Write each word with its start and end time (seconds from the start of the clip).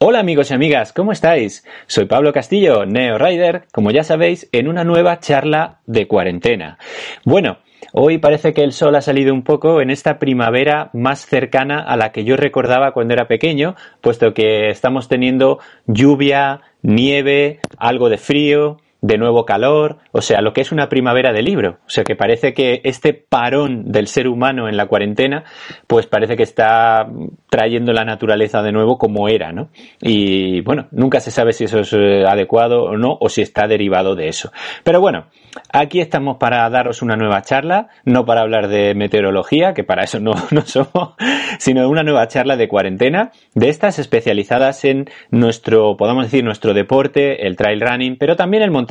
Hola 0.00 0.20
amigos 0.20 0.52
y 0.52 0.54
amigas, 0.54 0.92
¿cómo 0.92 1.10
estáis? 1.10 1.64
Soy 1.88 2.04
Pablo 2.04 2.32
Castillo, 2.32 2.86
Neo 2.86 3.18
Rider, 3.18 3.64
como 3.72 3.90
ya 3.90 4.04
sabéis, 4.04 4.48
en 4.52 4.68
una 4.68 4.84
nueva 4.84 5.18
charla 5.18 5.80
de 5.86 6.06
cuarentena. 6.06 6.78
Bueno, 7.24 7.58
hoy 7.92 8.18
parece 8.18 8.54
que 8.54 8.62
el 8.62 8.70
sol 8.70 8.94
ha 8.94 9.00
salido 9.00 9.34
un 9.34 9.42
poco 9.42 9.80
en 9.80 9.90
esta 9.90 10.20
primavera 10.20 10.90
más 10.92 11.26
cercana 11.26 11.80
a 11.80 11.96
la 11.96 12.12
que 12.12 12.22
yo 12.22 12.36
recordaba 12.36 12.92
cuando 12.92 13.12
era 13.12 13.26
pequeño, 13.26 13.74
puesto 14.00 14.34
que 14.34 14.68
estamos 14.68 15.08
teniendo 15.08 15.58
lluvia, 15.88 16.60
nieve, 16.82 17.58
algo 17.76 18.08
de 18.08 18.18
frío, 18.18 18.76
de 19.00 19.16
nuevo 19.16 19.44
calor, 19.44 19.98
o 20.10 20.20
sea, 20.20 20.40
lo 20.40 20.52
que 20.52 20.60
es 20.60 20.72
una 20.72 20.88
primavera 20.88 21.32
de 21.32 21.42
libro. 21.42 21.78
O 21.86 21.90
sea, 21.90 22.02
que 22.02 22.16
parece 22.16 22.52
que 22.52 22.80
este 22.84 23.14
parón 23.14 23.92
del 23.92 24.08
ser 24.08 24.26
humano 24.26 24.68
en 24.68 24.76
la 24.76 24.86
cuarentena, 24.86 25.44
pues 25.86 26.06
parece 26.06 26.36
que 26.36 26.42
está 26.42 27.06
trayendo 27.48 27.92
la 27.92 28.04
naturaleza 28.04 28.62
de 28.62 28.72
nuevo 28.72 28.98
como 28.98 29.28
era, 29.28 29.52
¿no? 29.52 29.68
Y 30.00 30.62
bueno, 30.62 30.88
nunca 30.90 31.20
se 31.20 31.30
sabe 31.30 31.52
si 31.52 31.64
eso 31.64 31.80
es 31.80 31.92
eh, 31.92 32.24
adecuado 32.26 32.84
o 32.84 32.96
no, 32.96 33.16
o 33.20 33.28
si 33.28 33.42
está 33.42 33.68
derivado 33.68 34.16
de 34.16 34.28
eso. 34.28 34.50
Pero 34.82 35.00
bueno, 35.00 35.26
aquí 35.72 36.00
estamos 36.00 36.38
para 36.38 36.68
daros 36.68 37.00
una 37.00 37.16
nueva 37.16 37.42
charla, 37.42 37.88
no 38.04 38.24
para 38.24 38.40
hablar 38.40 38.66
de 38.68 38.94
meteorología, 38.94 39.74
que 39.74 39.84
para 39.84 40.02
eso 40.02 40.18
no, 40.18 40.32
no 40.50 40.62
somos, 40.62 41.14
sino 41.58 41.88
una 41.88 42.02
nueva 42.02 42.26
charla 42.26 42.56
de 42.56 42.66
cuarentena, 42.66 43.30
de 43.54 43.68
estas 43.68 44.00
especializadas 44.00 44.84
en 44.84 45.08
nuestro, 45.30 45.96
podemos 45.96 46.24
decir, 46.24 46.42
nuestro 46.42 46.74
deporte, 46.74 47.46
el 47.46 47.54
trail 47.54 47.80
running, 47.80 48.16
pero 48.18 48.34
también 48.34 48.64
el 48.64 48.72
montañismo 48.72 48.87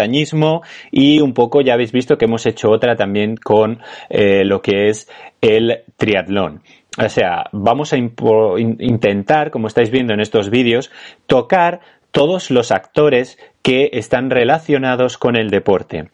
y 0.92 1.20
un 1.20 1.34
poco 1.34 1.62
ya 1.62 1.74
habéis 1.74 1.92
visto 1.92 2.18
que 2.18 2.26
hemos 2.26 2.46
hecho 2.46 2.70
otra 2.70 2.96
también 2.96 3.36
con 3.38 3.80
eh, 4.10 4.44
lo 4.46 4.62
que 4.62 4.90
es 4.90 5.10
el 5.42 5.84
triatlón. 5.98 6.62
O 6.98 7.10
sea, 7.10 7.46
vamos 7.52 7.94
a 7.94 7.98
intentar, 7.98 9.52
como 9.52 9.68
estáis 9.68 9.92
viendo 9.92 10.14
en 10.14 10.20
estos 10.20 10.50
vídeos, 10.50 10.92
tocar 11.28 11.82
todos 12.12 12.50
los 12.50 12.72
actores 12.72 13.38
que 13.62 13.92
están 13.94 14.32
relacionados 14.32 15.18
con 15.18 15.36
el 15.36 15.50
deporte. 15.52 16.10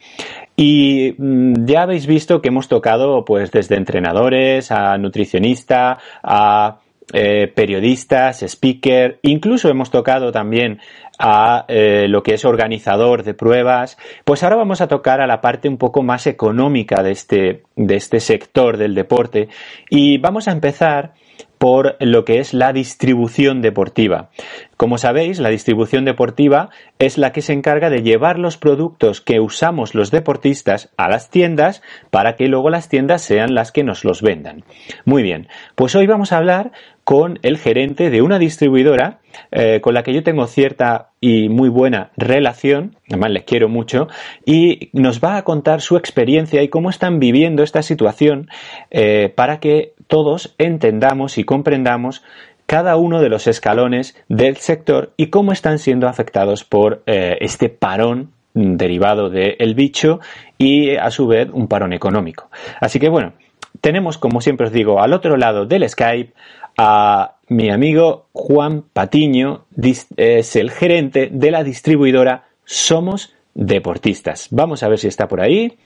Y 0.56 1.16
mm, 1.18 1.66
ya 1.66 1.84
habéis 1.84 2.08
visto 2.08 2.42
que 2.42 2.50
hemos 2.50 2.68
tocado 2.68 3.24
pues 3.24 3.52
desde 3.52 3.76
entrenadores 3.76 4.72
a 4.72 4.98
nutricionista 4.98 6.00
a 6.22 6.80
eh, 7.12 7.48
periodistas, 7.54 8.44
speaker, 8.44 9.20
incluso 9.24 9.70
hemos 9.70 9.92
tocado 9.92 10.32
también 10.32 10.80
a 11.20 11.66
eh, 11.68 12.08
lo 12.08 12.24
que 12.24 12.34
es 12.34 12.46
organizador 12.46 13.24
de 13.24 13.34
pruebas, 13.34 13.98
pues 14.26 14.44
ahora 14.44 14.56
vamos 14.56 14.82
a 14.82 14.88
tocar 14.88 15.22
a 15.22 15.28
la 15.28 15.42
parte 15.42 15.68
un 15.68 15.78
poco 15.78 16.02
más 16.02 16.28
económica 16.28 17.04
de 17.04 17.12
este, 17.12 17.64
de 17.76 17.96
este 17.96 18.20
sector 18.20 18.78
del 18.78 18.96
deporte 18.96 19.50
y 19.90 20.18
vamos 20.18 20.48
a 20.48 20.52
empezar 20.52 21.14
por 21.64 21.96
lo 22.02 22.26
que 22.26 22.40
es 22.40 22.54
la 22.54 22.74
distribución 22.74 23.62
deportiva. 23.62 24.30
Como 24.76 24.98
sabéis, 24.98 25.40
la 25.40 25.48
distribución 25.48 26.04
deportiva 26.04 26.72
es 27.00 27.18
la 27.18 27.32
que 27.32 27.42
se 27.42 27.54
encarga 27.54 27.90
de 27.90 28.02
llevar 28.02 28.38
los 28.38 28.58
productos 28.58 29.22
que 29.22 29.40
usamos 29.40 29.96
los 29.96 30.12
deportistas 30.12 30.90
a 30.98 31.08
las 31.08 31.30
tiendas 31.30 31.82
para 32.10 32.36
que 32.36 32.50
luego 32.50 32.70
las 32.70 32.90
tiendas 32.90 33.22
sean 33.22 33.56
las 33.56 33.72
que 33.72 33.86
nos 33.86 34.04
los 34.04 34.22
vendan. 34.22 34.66
Muy 35.06 35.24
bien, 35.24 35.48
pues 35.76 35.96
hoy 35.96 36.06
vamos 36.06 36.34
a 36.34 36.38
hablar 36.38 36.74
con 37.04 37.40
el 37.42 37.58
gerente 37.58 38.10
de 38.10 38.22
una 38.22 38.40
distribuidora 38.40 39.20
eh, 39.52 39.82
con 39.82 39.94
la 39.94 40.04
que 40.04 40.14
yo 40.14 40.24
tengo 40.24 40.48
cierta 40.48 41.10
y 41.20 41.50
muy 41.50 41.70
buena 41.70 42.12
relación, 42.16 42.96
además 43.10 43.32
les 43.32 43.44
quiero 43.44 43.68
mucho, 43.68 44.08
y 44.46 44.90
nos 44.94 45.20
va 45.22 45.38
a 45.38 45.44
contar 45.44 45.82
su 45.82 45.98
experiencia 45.98 46.62
y 46.62 46.70
cómo 46.70 46.90
están 46.90 47.20
viviendo 47.20 47.64
esta 47.64 47.82
situación 47.82 48.50
eh, 48.92 49.32
para 49.36 49.60
que 49.60 49.94
todos 50.08 50.56
entendamos 50.58 51.38
y 51.38 51.44
comprendamos 51.44 52.24
cada 52.66 52.96
uno 52.96 53.22
de 53.22 53.30
los 53.30 53.48
escalones 53.48 54.16
del 54.30 54.58
sector 54.58 55.14
y 55.18 55.28
cómo 55.28 55.52
están 55.52 55.80
siendo 55.80 56.08
afectados 56.08 56.64
por 56.64 57.04
eh, 57.06 57.38
este 57.42 57.70
parón 57.70 58.32
derivado 58.54 59.30
del 59.30 59.74
bicho 59.74 60.20
y 60.58 60.96
a 60.96 61.10
su 61.10 61.28
vez 61.28 61.50
un 61.52 61.68
parón 61.68 61.92
económico. 61.92 62.50
Así 62.80 63.00
que 63.00 63.10
bueno, 63.10 63.34
tenemos 63.82 64.18
como 64.18 64.42
siempre 64.42 64.68
os 64.68 64.74
digo 64.74 65.02
al 65.02 65.14
otro 65.14 65.38
lado 65.38 65.66
del 65.66 65.88
Skype 65.90 66.34
a 66.78 67.36
mi 67.48 67.70
amigo 67.70 68.28
Juan 68.34 68.84
Patiño, 68.94 69.66
es 70.18 70.56
el 70.56 70.72
gerente 70.72 71.30
de 71.32 71.52
la 71.52 71.64
distribuidora 71.64 72.46
Somos 72.66 73.34
Deportistas. 73.54 74.48
Vamos 74.50 74.82
a 74.82 74.88
ver 74.88 74.98
si 74.98 75.08
está 75.08 75.28
por 75.28 75.42
ahí. 75.42 75.78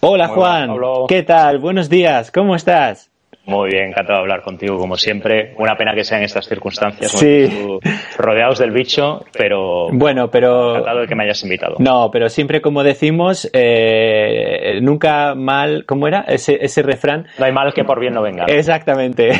Hola 0.00 0.26
Juan, 0.26 0.76
¿qué 1.06 1.22
tal? 1.22 1.60
Buenos 1.60 1.88
días, 1.88 2.32
¿cómo 2.32 2.56
estás? 2.56 3.11
Muy 3.44 3.70
bien, 3.70 3.88
encantado 3.88 4.18
de 4.18 4.22
hablar 4.22 4.42
contigo 4.42 4.78
como 4.78 4.96
siempre. 4.96 5.52
Una 5.58 5.76
pena 5.76 5.94
que 5.94 6.04
sean 6.04 6.22
estas 6.22 6.46
circunstancias, 6.46 7.10
sí. 7.10 7.48
rodeados 8.16 8.60
del 8.60 8.70
bicho, 8.70 9.24
pero 9.36 9.88
bueno, 9.90 10.30
pero 10.30 10.70
encantado 10.70 11.00
de 11.00 11.08
que 11.08 11.16
me 11.16 11.24
hayas 11.24 11.42
invitado. 11.42 11.74
No, 11.80 12.08
pero 12.12 12.28
siempre 12.28 12.60
como 12.60 12.84
decimos, 12.84 13.50
eh, 13.52 14.78
nunca 14.80 15.34
mal, 15.34 15.84
¿cómo 15.86 16.06
era 16.06 16.20
ese, 16.28 16.64
ese 16.64 16.82
refrán? 16.82 17.26
No 17.36 17.44
hay 17.44 17.52
mal 17.52 17.74
que 17.74 17.82
por 17.82 17.98
bien 17.98 18.14
no 18.14 18.22
venga. 18.22 18.44
Exactamente. 18.44 19.32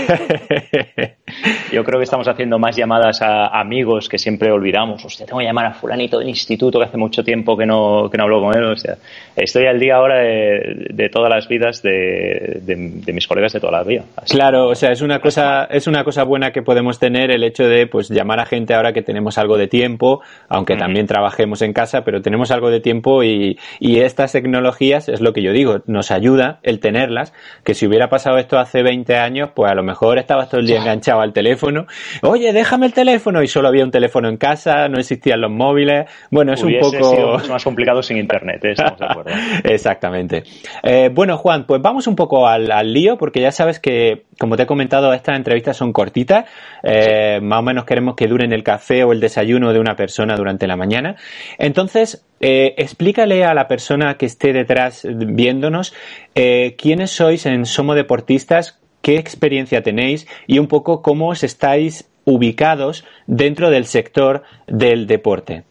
Yo 1.73 1.85
creo 1.85 1.99
que 1.99 2.05
estamos 2.05 2.27
haciendo 2.27 2.59
más 2.59 2.77
llamadas 2.77 3.23
a 3.23 3.59
amigos 3.59 4.09
que 4.09 4.19
siempre 4.19 4.51
olvidamos. 4.51 5.05
Hostia, 5.05 5.27
tengo 5.27 5.39
que 5.39 5.47
llamar 5.47 5.67
a 5.67 5.75
fulanito 5.75 6.19
del 6.19 6.29
instituto 6.29 6.79
que 6.79 6.87
hace 6.87 6.99
mucho 6.99 7.23
tiempo 7.23 7.57
que 7.57 7.67
no, 7.67 8.11
que 8.11 8.19
no 8.19 8.25
hablo 8.25 8.41
con 8.41 8.57
él. 8.57 8.65
O 8.65 8.77
sea, 8.77 8.97
estoy 9.37 9.67
al 9.67 9.79
día 9.79 9.97
ahora 9.97 10.19
de, 10.19 11.09
todas 11.11 11.31
las 11.31 11.49
vidas 11.49 11.83
de, 11.83 12.61
de 12.63 13.13
mis 13.13 13.27
colegas 13.27 13.53
de 13.53 13.61
toda 13.61 13.73
la 13.73 13.85
vida 13.85 13.92
claro, 14.29 14.69
o 14.69 14.75
sea, 14.75 14.93
es 14.93 15.03
una 15.03 15.21
cosa, 15.21 15.65
es 15.65 15.87
una 15.87 16.05
cosa 16.05 16.25
buena 16.25 16.53
que 16.53 16.63
podemos 16.63 16.99
tener 16.99 17.31
el 17.31 17.43
hecho 17.45 17.65
de 17.65 17.87
pues 17.87 18.09
llamar 18.09 18.41
a 18.41 18.47
gente 18.47 18.75
ahora 18.75 18.93
que 18.93 19.03
tenemos 19.03 19.39
algo 19.39 19.57
de 19.57 19.67
tiempo, 19.67 20.21
aunque 20.49 20.77
también 20.77 21.07
trabajemos 21.07 21.63
en 21.63 21.73
casa, 21.73 22.03
pero 22.05 22.23
tenemos 22.23 22.51
algo 22.51 22.71
de 22.71 22.81
tiempo 22.81 23.23
y, 23.23 23.59
y 23.81 24.01
estas 24.01 24.33
tecnologías 24.33 25.09
es 25.09 25.21
lo 25.21 25.33
que 25.33 25.43
yo 25.43 25.53
digo, 25.53 25.83
nos 25.87 26.11
ayuda 26.11 26.61
el 26.63 26.81
tenerlas, 26.81 27.33
que 27.65 27.75
si 27.75 27.87
hubiera 27.87 28.09
pasado 28.09 28.39
esto 28.39 28.59
hace 28.59 28.83
20 28.83 29.17
años, 29.17 29.51
pues 29.55 29.71
a 29.71 29.75
lo 29.75 29.83
mejor 29.83 30.19
estabas 30.19 30.49
todo 30.49 30.61
el 30.61 30.67
día 30.67 30.79
enganchado 30.79 31.21
al 31.21 31.33
teléfono, 31.33 31.87
oye, 32.23 32.53
déjame 32.53 32.87
el 32.87 32.93
teléfono 32.93 33.43
y 33.43 33.49
solo 33.49 33.69
había 33.69 33.85
un 33.85 33.91
teléfono 33.91 34.29
en 34.29 34.37
casa, 34.37 34.89
no 34.89 34.99
existían 34.99 35.41
los 35.41 35.51
móviles, 35.51 36.07
bueno, 36.31 36.53
es 36.53 36.63
un 36.63 36.75
poco... 36.81 37.11
Sido 37.11 37.33
mucho 37.33 37.53
más 37.53 37.65
complicado 37.65 38.03
sin 38.03 38.17
internet, 38.17 38.65
¿eh? 38.65 38.73
estamos 38.73 38.99
de 38.99 39.07
acuerdo. 39.07 39.31
Exactamente. 39.65 40.45
Eh, 40.83 41.11
bueno, 41.13 41.37
Juan, 41.37 41.65
pues 41.67 41.81
vamos 41.83 42.07
un 42.07 42.17
poco 42.17 42.47
al, 42.47 42.71
al 42.71 42.93
lío, 42.93 43.17
porque 43.17 43.41
ya 43.41 43.53
sabes 43.53 43.81
que, 43.83 44.23
como 44.39 44.57
te 44.57 44.63
he 44.63 44.67
comentado, 44.67 45.13
estas 45.13 45.37
entrevistas 45.37 45.77
son 45.77 45.93
cortitas. 45.93 46.47
Eh, 46.83 47.41
más 47.43 47.59
o 47.59 47.63
menos 47.63 47.85
queremos 47.85 48.17
que 48.17 48.27
duren 48.27 48.53
el 48.53 48.63
café 48.63 49.05
o 49.05 49.13
el 49.13 49.21
desayuno 49.21 49.73
de 49.73 49.81
una 49.81 49.97
persona 49.97 50.37
durante 50.37 50.67
la 50.67 50.77
mañana. 50.77 51.17
Entonces, 51.59 52.25
eh, 52.41 52.75
explícale 52.79 53.45
a 53.45 53.53
la 53.53 53.69
persona 53.69 54.17
que 54.17 54.27
esté 54.27 54.53
detrás 54.53 55.07
viéndonos 55.07 55.93
eh, 56.35 56.75
quiénes 56.79 57.11
sois 57.11 57.45
en 57.45 57.67
Somo 57.67 57.95
Deportistas, 57.95 58.79
qué 59.03 59.19
experiencia 59.19 59.83
tenéis 59.83 60.27
y 60.47 60.59
un 60.59 60.69
poco 60.69 61.03
cómo 61.03 61.29
os 61.29 61.43
estáis 61.43 62.09
ubicados 62.25 63.05
dentro 63.27 63.71
del 63.71 63.87
sector 63.87 64.45
del 64.67 65.07
deporte. 65.07 65.65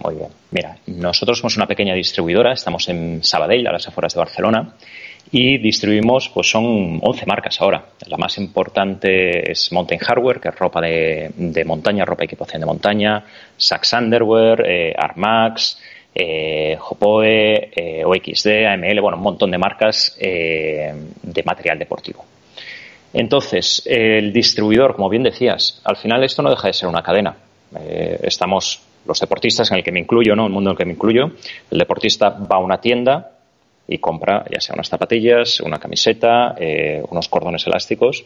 Muy 0.00 0.16
bien. 0.16 0.28
Mira, 0.50 0.76
nosotros 0.86 1.38
somos 1.38 1.56
una 1.56 1.66
pequeña 1.66 1.94
distribuidora, 1.94 2.52
estamos 2.52 2.88
en 2.88 3.22
Sabadell, 3.22 3.66
a 3.66 3.72
las 3.72 3.88
afueras 3.88 4.14
de 4.14 4.18
Barcelona 4.18 4.74
y 5.30 5.58
distribuimos, 5.58 6.28
pues 6.28 6.50
son 6.50 7.00
11 7.02 7.26
marcas 7.26 7.60
ahora. 7.60 7.84
La 8.06 8.16
más 8.16 8.38
importante 8.38 9.50
es 9.50 9.72
Mountain 9.72 10.00
Hardware, 10.00 10.40
que 10.40 10.48
es 10.48 10.54
ropa 10.56 10.80
de, 10.80 11.30
de 11.36 11.64
montaña, 11.64 12.04
ropa 12.04 12.24
y 12.24 12.26
equipación 12.26 12.60
de 12.60 12.66
montaña, 12.66 13.24
Sax 13.56 13.92
Underwear, 13.94 14.64
eh, 14.66 14.94
Armax, 14.96 15.78
eh, 16.18 16.78
Jopoe, 16.78 17.70
eh, 17.76 18.02
OXD, 18.02 18.66
AML, 18.66 19.02
bueno, 19.02 19.18
un 19.18 19.22
montón 19.22 19.50
de 19.50 19.58
marcas 19.58 20.16
eh, 20.18 20.94
de 21.22 21.42
material 21.42 21.78
deportivo. 21.78 22.24
Entonces, 23.12 23.82
el 23.84 24.32
distribuidor, 24.32 24.96
como 24.96 25.10
bien 25.10 25.22
decías, 25.22 25.82
al 25.84 25.96
final 25.96 26.24
esto 26.24 26.40
no 26.40 26.48
deja 26.48 26.68
de 26.68 26.72
ser 26.72 26.88
una 26.88 27.02
cadena. 27.02 27.36
Estamos 28.22 28.80
los 29.04 29.20
deportistas, 29.20 29.70
en 29.70 29.78
el 29.78 29.84
que 29.84 29.92
me 29.92 30.00
incluyo, 30.00 30.34
¿no? 30.34 30.46
El 30.46 30.52
mundo 30.52 30.70
en 30.70 30.72
el 30.72 30.78
que 30.78 30.84
me 30.86 30.92
incluyo. 30.92 31.32
El 31.70 31.78
deportista 31.78 32.30
va 32.30 32.56
a 32.56 32.60
una 32.60 32.80
tienda, 32.80 33.35
y 33.88 33.98
compra 33.98 34.44
ya 34.50 34.60
sea 34.60 34.74
unas 34.74 34.88
zapatillas, 34.88 35.60
una 35.60 35.78
camiseta, 35.78 36.54
eh, 36.58 37.02
unos 37.08 37.28
cordones 37.28 37.66
elásticos 37.66 38.24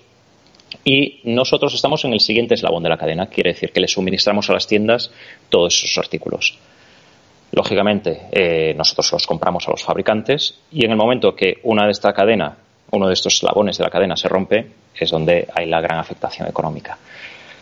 Y 0.85 1.21
nosotros 1.25 1.75
estamos 1.75 2.05
en 2.05 2.13
el 2.13 2.21
siguiente 2.21 2.55
eslabón 2.55 2.83
de 2.83 2.89
la 2.89 2.97
cadena, 2.97 3.27
quiere 3.27 3.53
decir 3.53 3.73
que 3.73 3.81
le 3.81 3.89
suministramos 3.89 4.49
a 4.49 4.53
las 4.53 4.67
tiendas 4.67 5.11
todos 5.49 5.75
esos 5.83 5.99
artículos. 5.99 6.59
Lógicamente, 7.53 8.29
eh, 8.31 8.75
nosotros 8.77 9.13
los 9.13 9.27
compramos 9.27 9.67
a 9.67 9.73
los 9.73 9.83
fabricantes 9.83 10.61
y 10.71 10.85
en 10.85 10.93
el 10.93 10.97
momento 10.97 11.35
que 11.35 11.59
una 11.65 11.85
de 11.85 11.91
esta 11.91 12.13
cadena, 12.13 12.57
uno 12.93 13.09
de 13.09 13.15
estos 13.15 13.35
eslabones 13.35 13.77
de 13.79 13.85
la 13.85 13.91
cadena 13.91 14.17
se 14.17 14.29
rompe, 14.29 14.71
es 14.95 15.11
donde 15.11 15.49
hay 15.55 15.67
la 15.67 15.81
gran 15.81 15.99
afectación 15.99 16.47
económica. 16.49 16.97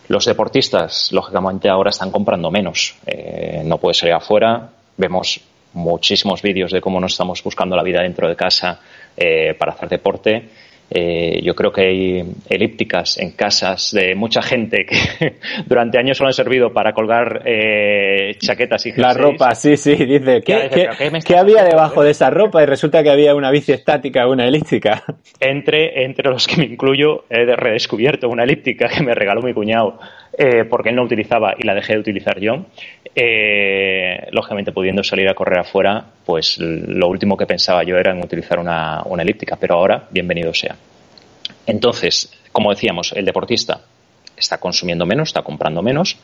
Los 0.08 0.24
deportistas, 0.24 1.10
lógicamente, 1.12 1.68
ahora 1.68 1.90
están 1.90 2.10
comprando 2.10 2.50
menos. 2.50 2.96
Eh, 3.06 3.62
no 3.64 3.78
puede 3.78 3.94
salir 3.94 4.14
afuera. 4.14 4.70
Vemos 4.96 5.40
muchísimos 5.74 6.42
vídeos 6.42 6.72
de 6.72 6.80
cómo 6.80 7.00
nos 7.00 7.12
estamos 7.12 7.42
buscando 7.42 7.76
la 7.76 7.82
vida 7.82 8.02
dentro 8.02 8.28
de 8.28 8.36
casa 8.36 8.80
eh, 9.16 9.54
para 9.54 9.72
hacer 9.72 9.88
deporte 9.88 10.48
eh, 10.90 11.40
yo 11.42 11.54
creo 11.54 11.70
que 11.70 11.82
hay 11.82 12.24
elípticas 12.48 13.18
en 13.18 13.32
casas 13.32 13.92
de 13.92 14.14
mucha 14.14 14.40
gente 14.40 14.86
que 14.86 15.36
durante 15.66 15.98
años 15.98 16.16
solo 16.16 16.28
han 16.28 16.34
servido 16.34 16.72
para 16.72 16.94
colgar 16.94 17.42
eh, 17.44 18.34
chaquetas 18.38 18.86
y 18.86 18.92
La 18.92 19.12
ropa, 19.12 19.54
sí, 19.54 19.76
sí, 19.76 19.94
dice, 19.96 20.40
¿qué, 20.42 21.36
había 21.36 21.64
debajo 21.64 22.02
de 22.02 22.12
esa 22.12 22.30
ropa? 22.30 22.62
Y 22.62 22.66
resulta 22.66 23.02
que 23.02 23.10
había 23.10 23.34
una 23.34 23.50
bici 23.50 23.72
estática 23.72 24.26
una 24.26 24.46
elíptica. 24.46 25.04
Entre, 25.40 26.04
entre 26.04 26.30
los 26.30 26.46
que 26.46 26.56
me 26.56 26.64
incluyo, 26.64 27.24
he 27.28 27.44
redescubierto 27.54 28.28
una 28.28 28.44
elíptica 28.44 28.88
que 28.88 29.02
me 29.02 29.14
regaló 29.14 29.42
mi 29.42 29.52
cuñado 29.52 29.98
eh, 30.40 30.64
porque 30.66 30.90
él 30.90 30.94
no 30.94 31.02
utilizaba 31.02 31.54
y 31.58 31.64
la 31.64 31.74
dejé 31.74 31.94
de 31.94 31.98
utilizar 31.98 32.38
yo. 32.38 32.66
Eh, 33.12 34.28
lógicamente, 34.30 34.70
pudiendo 34.70 35.02
salir 35.02 35.28
a 35.28 35.34
correr 35.34 35.58
afuera, 35.58 36.04
pues 36.24 36.58
lo 36.58 37.08
último 37.08 37.36
que 37.36 37.44
pensaba 37.44 37.82
yo 37.82 37.96
era 37.96 38.12
en 38.12 38.22
utilizar 38.22 38.60
una, 38.60 39.02
elíptica, 39.18 39.56
pero 39.56 39.74
ahora, 39.74 40.06
bienvenido 40.10 40.54
sea. 40.54 40.76
Entonces, 41.66 42.32
como 42.52 42.70
decíamos, 42.70 43.12
el 43.14 43.24
deportista 43.24 43.80
está 44.36 44.58
consumiendo 44.58 45.04
menos, 45.04 45.30
está 45.30 45.42
comprando 45.42 45.82
menos, 45.82 46.16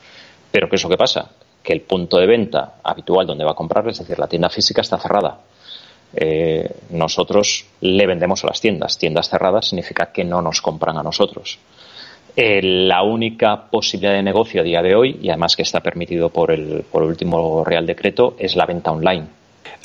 pero 0.49 0.69
¿qué 0.69 0.77
es 0.77 0.83
lo 0.83 0.89
que 0.89 0.97
pasa? 0.97 1.31
Que 1.61 1.73
el 1.73 1.81
punto 1.81 2.17
de 2.17 2.25
venta 2.25 2.75
habitual 2.81 3.27
donde 3.27 3.43
va 3.43 3.51
a 3.51 3.55
comprar, 3.55 3.85
es 3.89 3.99
decir, 3.99 4.17
la 4.17 4.27
tienda 4.27 4.49
física 4.49 4.79
está 4.79 4.97
cerrada. 4.97 5.39
Eh, 6.15 6.69
nosotros 6.91 7.65
le 7.81 8.07
vendemos 8.07 8.45
a 8.45 8.47
las 8.47 8.61
tiendas. 8.61 8.97
Tiendas 8.97 9.27
cerradas 9.27 9.67
significa 9.67 10.13
que 10.13 10.23
no 10.23 10.41
nos 10.41 10.61
compran 10.61 10.97
a 10.97 11.03
nosotros. 11.03 11.59
Eh, 12.37 12.61
la 12.61 13.01
única 13.03 13.69
posibilidad 13.69 14.13
de 14.13 14.21
negocio 14.21 14.59
a 14.59 14.63
día 14.63 14.81
de 14.81 14.93
hoy, 14.93 15.19
y 15.21 15.29
además 15.29 15.55
que 15.55 15.61
está 15.61 15.79
permitido 15.79 16.29
por 16.29 16.51
el, 16.51 16.83
por 16.91 17.03
el 17.03 17.09
último 17.09 17.63
Real 17.63 17.85
Decreto, 17.85 18.35
es 18.37 18.57
la 18.57 18.65
venta 18.65 18.91
online. 18.91 19.25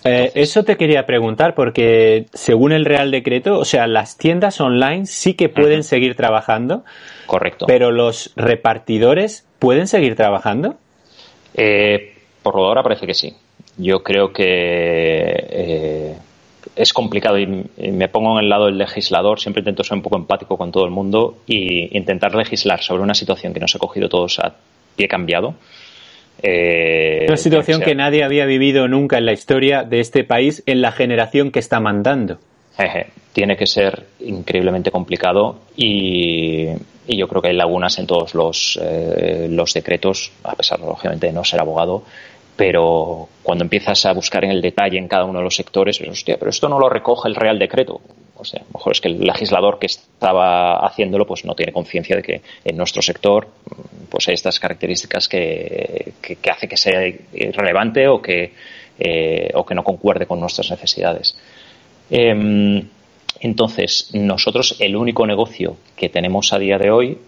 Eh, 0.02 0.32
eso 0.34 0.64
te 0.64 0.76
quería 0.76 1.06
preguntar 1.06 1.54
porque 1.54 2.26
según 2.32 2.72
el 2.72 2.84
Real 2.84 3.12
Decreto, 3.12 3.58
o 3.58 3.64
sea, 3.64 3.86
las 3.86 4.16
tiendas 4.16 4.60
online 4.60 5.06
sí 5.06 5.34
que 5.34 5.48
pueden 5.48 5.84
seguir 5.84 6.16
trabajando. 6.16 6.82
Correcto. 7.26 7.66
Pero 7.68 7.92
los 7.92 8.32
repartidores 8.34 9.46
pueden 9.60 9.86
seguir 9.86 10.16
trabajando. 10.16 10.76
Eh, 11.54 12.14
por 12.42 12.56
lo 12.56 12.62
de 12.62 12.68
ahora 12.68 12.82
parece 12.82 13.06
que 13.06 13.14
sí. 13.14 13.32
Yo 13.76 14.02
creo 14.02 14.32
que 14.32 16.14
es 16.76 16.92
complicado 16.92 17.38
y 17.38 17.46
me 17.46 18.08
pongo 18.08 18.38
en 18.38 18.44
el 18.44 18.48
lado 18.48 18.66
del 18.66 18.78
legislador, 18.78 19.40
siempre 19.40 19.60
intento 19.60 19.84
ser 19.84 19.96
un 19.96 20.02
poco 20.02 20.16
empático 20.16 20.56
con 20.56 20.70
todo 20.72 20.84
el 20.84 20.90
mundo 20.90 21.38
y 21.46 21.96
intentar 21.96 22.34
legislar 22.34 22.82
sobre 22.82 23.02
una 23.02 23.14
situación 23.14 23.52
que 23.52 23.60
nos 23.60 23.74
ha 23.74 23.78
cogido 23.78 24.08
todos 24.08 24.38
a 24.38 24.54
pie 24.96 25.08
cambiado. 25.08 25.54
Eh, 26.42 27.26
una 27.28 27.36
situación 27.36 27.82
que, 27.82 27.94
nadie 27.94 28.24
había 28.24 28.46
vivido 28.46 28.88
nunca 28.88 29.18
en 29.18 29.26
la 29.26 29.32
historia 29.32 29.82
de 29.82 30.00
este 30.00 30.24
país 30.24 30.62
en 30.66 30.80
la 30.80 30.92
generación 30.92 31.50
que 31.50 31.58
está 31.58 31.80
mandando. 31.80 32.38
tiene 33.32 33.56
que 33.56 33.66
ser 33.66 34.06
increíblemente 34.20 34.90
complicado 34.90 35.60
y, 35.76 36.66
yo 37.06 37.26
creo 37.26 37.42
que 37.42 37.48
hay 37.48 37.56
lagunas 37.56 37.98
en 37.98 38.06
todos 38.06 38.34
los, 38.34 38.78
eh, 38.80 39.48
los 39.50 39.74
decretos, 39.74 40.30
a 40.44 40.54
pesar, 40.54 40.78
lógicamente, 40.78 41.26
de 41.26 41.32
no 41.32 41.42
ser 41.42 41.60
abogado, 41.60 42.04
pero 42.60 43.26
cuando 43.42 43.64
empiezas 43.64 44.04
a 44.04 44.12
buscar 44.12 44.44
en 44.44 44.50
el 44.50 44.60
detalle 44.60 44.98
en 44.98 45.08
cada 45.08 45.24
uno 45.24 45.38
de 45.38 45.44
los 45.44 45.56
sectores, 45.56 45.96
pues, 45.96 46.10
hostia, 46.10 46.36
pero 46.38 46.50
esto 46.50 46.68
no 46.68 46.78
lo 46.78 46.90
recoge 46.90 47.26
el 47.26 47.34
Real 47.34 47.58
Decreto. 47.58 48.02
O 48.36 48.44
sea, 48.44 48.60
a 48.60 48.64
lo 48.64 48.72
mejor 48.74 48.92
es 48.92 49.00
que 49.00 49.08
el 49.08 49.20
legislador 49.20 49.78
que 49.78 49.86
estaba 49.86 50.86
haciéndolo 50.86 51.26
pues 51.26 51.46
no 51.46 51.54
tiene 51.54 51.72
conciencia 51.72 52.16
de 52.16 52.22
que 52.22 52.42
en 52.62 52.76
nuestro 52.76 53.00
sector 53.00 53.48
pues 54.10 54.28
hay 54.28 54.34
estas 54.34 54.60
características 54.60 55.26
que, 55.26 56.12
que, 56.20 56.50
hace 56.50 56.68
que 56.68 56.76
sea 56.76 57.00
irrelevante 57.32 58.06
o 58.08 58.20
que, 58.20 58.52
eh, 58.98 59.50
o 59.54 59.64
que 59.64 59.74
no 59.74 59.82
concuerde 59.82 60.26
con 60.26 60.38
nuestras 60.38 60.70
necesidades. 60.70 61.38
Em, 62.10 62.86
entonces, 63.40 64.10
nosotros 64.12 64.76
el 64.80 64.96
único 64.96 65.26
negocio 65.26 65.78
que 65.96 66.10
tenemos 66.10 66.52
a 66.52 66.58
día 66.58 66.76
de 66.76 66.90
hoy 66.90 67.18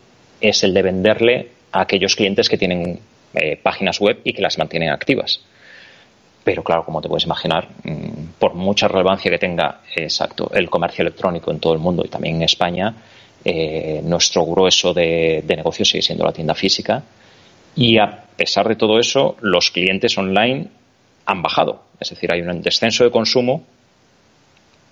es 0.43 0.63
el 0.63 0.75
de 0.75 0.83
venderle 0.83 1.49
a 1.73 1.81
aquellos 1.81 2.17
clientes 2.17 2.51
que 2.51 2.59
tienen 2.59 3.01
eh, 3.35 3.57
páginas 3.57 4.01
web 4.01 4.21
y 4.25 4.33
que 4.33 4.43
las 4.43 4.59
mantienen 4.59 4.91
activas. 4.91 5.41
Pero 6.45 6.63
claro, 6.65 6.85
como 6.85 7.01
te 7.01 7.09
puedes 7.09 7.25
imaginar, 7.25 7.69
mm, 7.85 8.39
por 8.39 8.55
mucha 8.55 8.89
relevancia 8.89 9.31
que 9.31 9.39
tenga 9.39 9.81
exacto 9.95 10.51
el 10.53 10.69
comercio 10.69 11.03
electrónico 11.03 11.51
en 11.51 11.61
todo 11.61 11.73
el 11.73 11.79
mundo 11.79 12.03
y 12.05 12.09
también 12.09 12.37
en 12.37 12.43
España, 12.43 12.95
eh, 13.45 14.01
nuestro 14.05 14.45
grueso 14.45 14.93
de, 14.93 15.43
de 15.45 15.57
negocio 15.57 15.85
sigue 15.85 16.03
siendo 16.03 16.25
la 16.25 16.33
tienda 16.33 16.55
física. 16.55 17.03
Y 17.75 17.99
a 17.99 18.25
pesar 18.37 18.69
de 18.69 18.77
todo 18.77 18.99
eso, 18.99 19.37
los 19.41 19.71
clientes 19.71 20.17
online 20.19 20.69
han 21.27 21.43
bajado. 21.43 21.85
Es 21.99 22.11
decir, 22.11 22.33
hay 22.33 22.41
un 22.41 22.61
descenso 22.61 23.05
de 23.05 23.11
consumo 23.11 23.63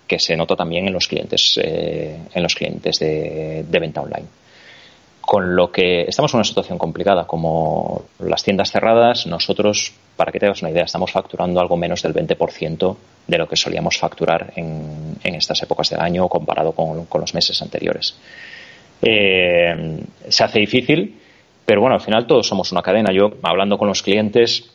que 0.06 0.19
se 0.19 0.37
nota 0.37 0.56
también 0.56 0.88
en 0.88 0.92
los 0.92 1.06
clientes, 1.06 1.58
eh, 1.62 2.19
en 2.34 2.42
los 2.42 2.54
clientes 2.54 2.98
de, 2.98 3.64
venta 3.70 4.00
online 4.00 4.26
con 5.30 5.54
lo 5.54 5.70
que 5.70 6.06
estamos 6.08 6.34
en 6.34 6.38
una 6.38 6.44
situación 6.44 6.76
complicada, 6.76 7.24
como 7.24 8.02
las 8.18 8.42
tiendas 8.42 8.72
cerradas, 8.72 9.28
nosotros, 9.28 9.92
para 10.16 10.32
que 10.32 10.40
te 10.40 10.46
hagas 10.46 10.60
una 10.62 10.72
idea, 10.72 10.82
estamos 10.82 11.12
facturando 11.12 11.60
algo 11.60 11.76
menos 11.76 12.02
del 12.02 12.12
20% 12.12 12.96
de 13.28 13.38
lo 13.38 13.46
que 13.46 13.54
solíamos 13.54 13.96
facturar 13.96 14.52
en, 14.56 15.16
estas 15.22 15.62
épocas 15.62 15.88
del 15.90 16.00
año 16.00 16.28
comparado 16.28 16.72
con, 16.72 17.06
los 17.20 17.32
meses 17.32 17.62
anteriores. 17.62 18.18
Eh, 19.02 20.00
se 20.28 20.42
hace 20.42 20.58
difícil, 20.58 21.20
pero 21.64 21.80
bueno, 21.80 21.94
al 21.94 22.00
final 22.00 22.26
todos 22.26 22.48
somos 22.48 22.72
una 22.72 22.82
cadena. 22.82 23.12
Yo, 23.12 23.30
hablando 23.44 23.78
con 23.78 23.86
los 23.86 24.02
clientes, 24.02 24.68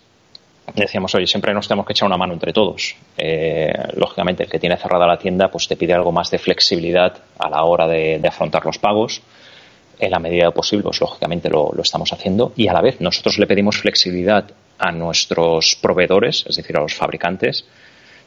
decíamos, 0.74 1.14
oye, 1.16 1.28
siempre 1.28 1.54
nos 1.54 1.68
tenemos 1.68 1.86
que 1.86 1.92
echar 1.92 2.08
una 2.08 2.16
mano 2.16 2.32
entre 2.32 2.54
todos. 2.54 2.96
Eh, 3.18 3.74
lógicamente, 3.98 4.44
el 4.44 4.50
que 4.50 4.60
tiene 4.60 4.78
cerrada 4.78 5.06
la 5.06 5.20
tienda, 5.20 5.52
pues 5.52 5.68
te 5.68 5.76
pide 5.76 5.94
algo 5.94 6.14
más 6.14 6.32
de 6.32 6.40
flexibilidad 6.40 7.14
a 7.40 7.50
la 7.50 7.66
hora 7.66 7.90
de 7.90 8.26
afrontar 8.26 8.66
los 8.66 8.80
pagos 8.80 9.22
en 10.00 10.12
la 10.12 10.20
medida 10.20 10.52
posible, 10.52 10.84
pues 10.84 11.00
lógicamente 11.02 11.50
lo, 11.50 11.72
estamos 11.82 12.12
haciendo 12.14 12.54
y 12.56 12.68
a 12.68 12.74
la 12.74 12.82
vez 12.82 13.02
nosotros 13.02 13.38
le 13.40 13.48
pedimos 13.48 13.78
flexibilidad 13.78 14.46
a 14.78 14.92
nuestros 14.92 15.78
proveedores, 15.82 16.46
es 16.48 16.56
decir, 16.56 16.76
a 16.78 16.82
los 16.82 16.94
fabricantes, 16.94 17.66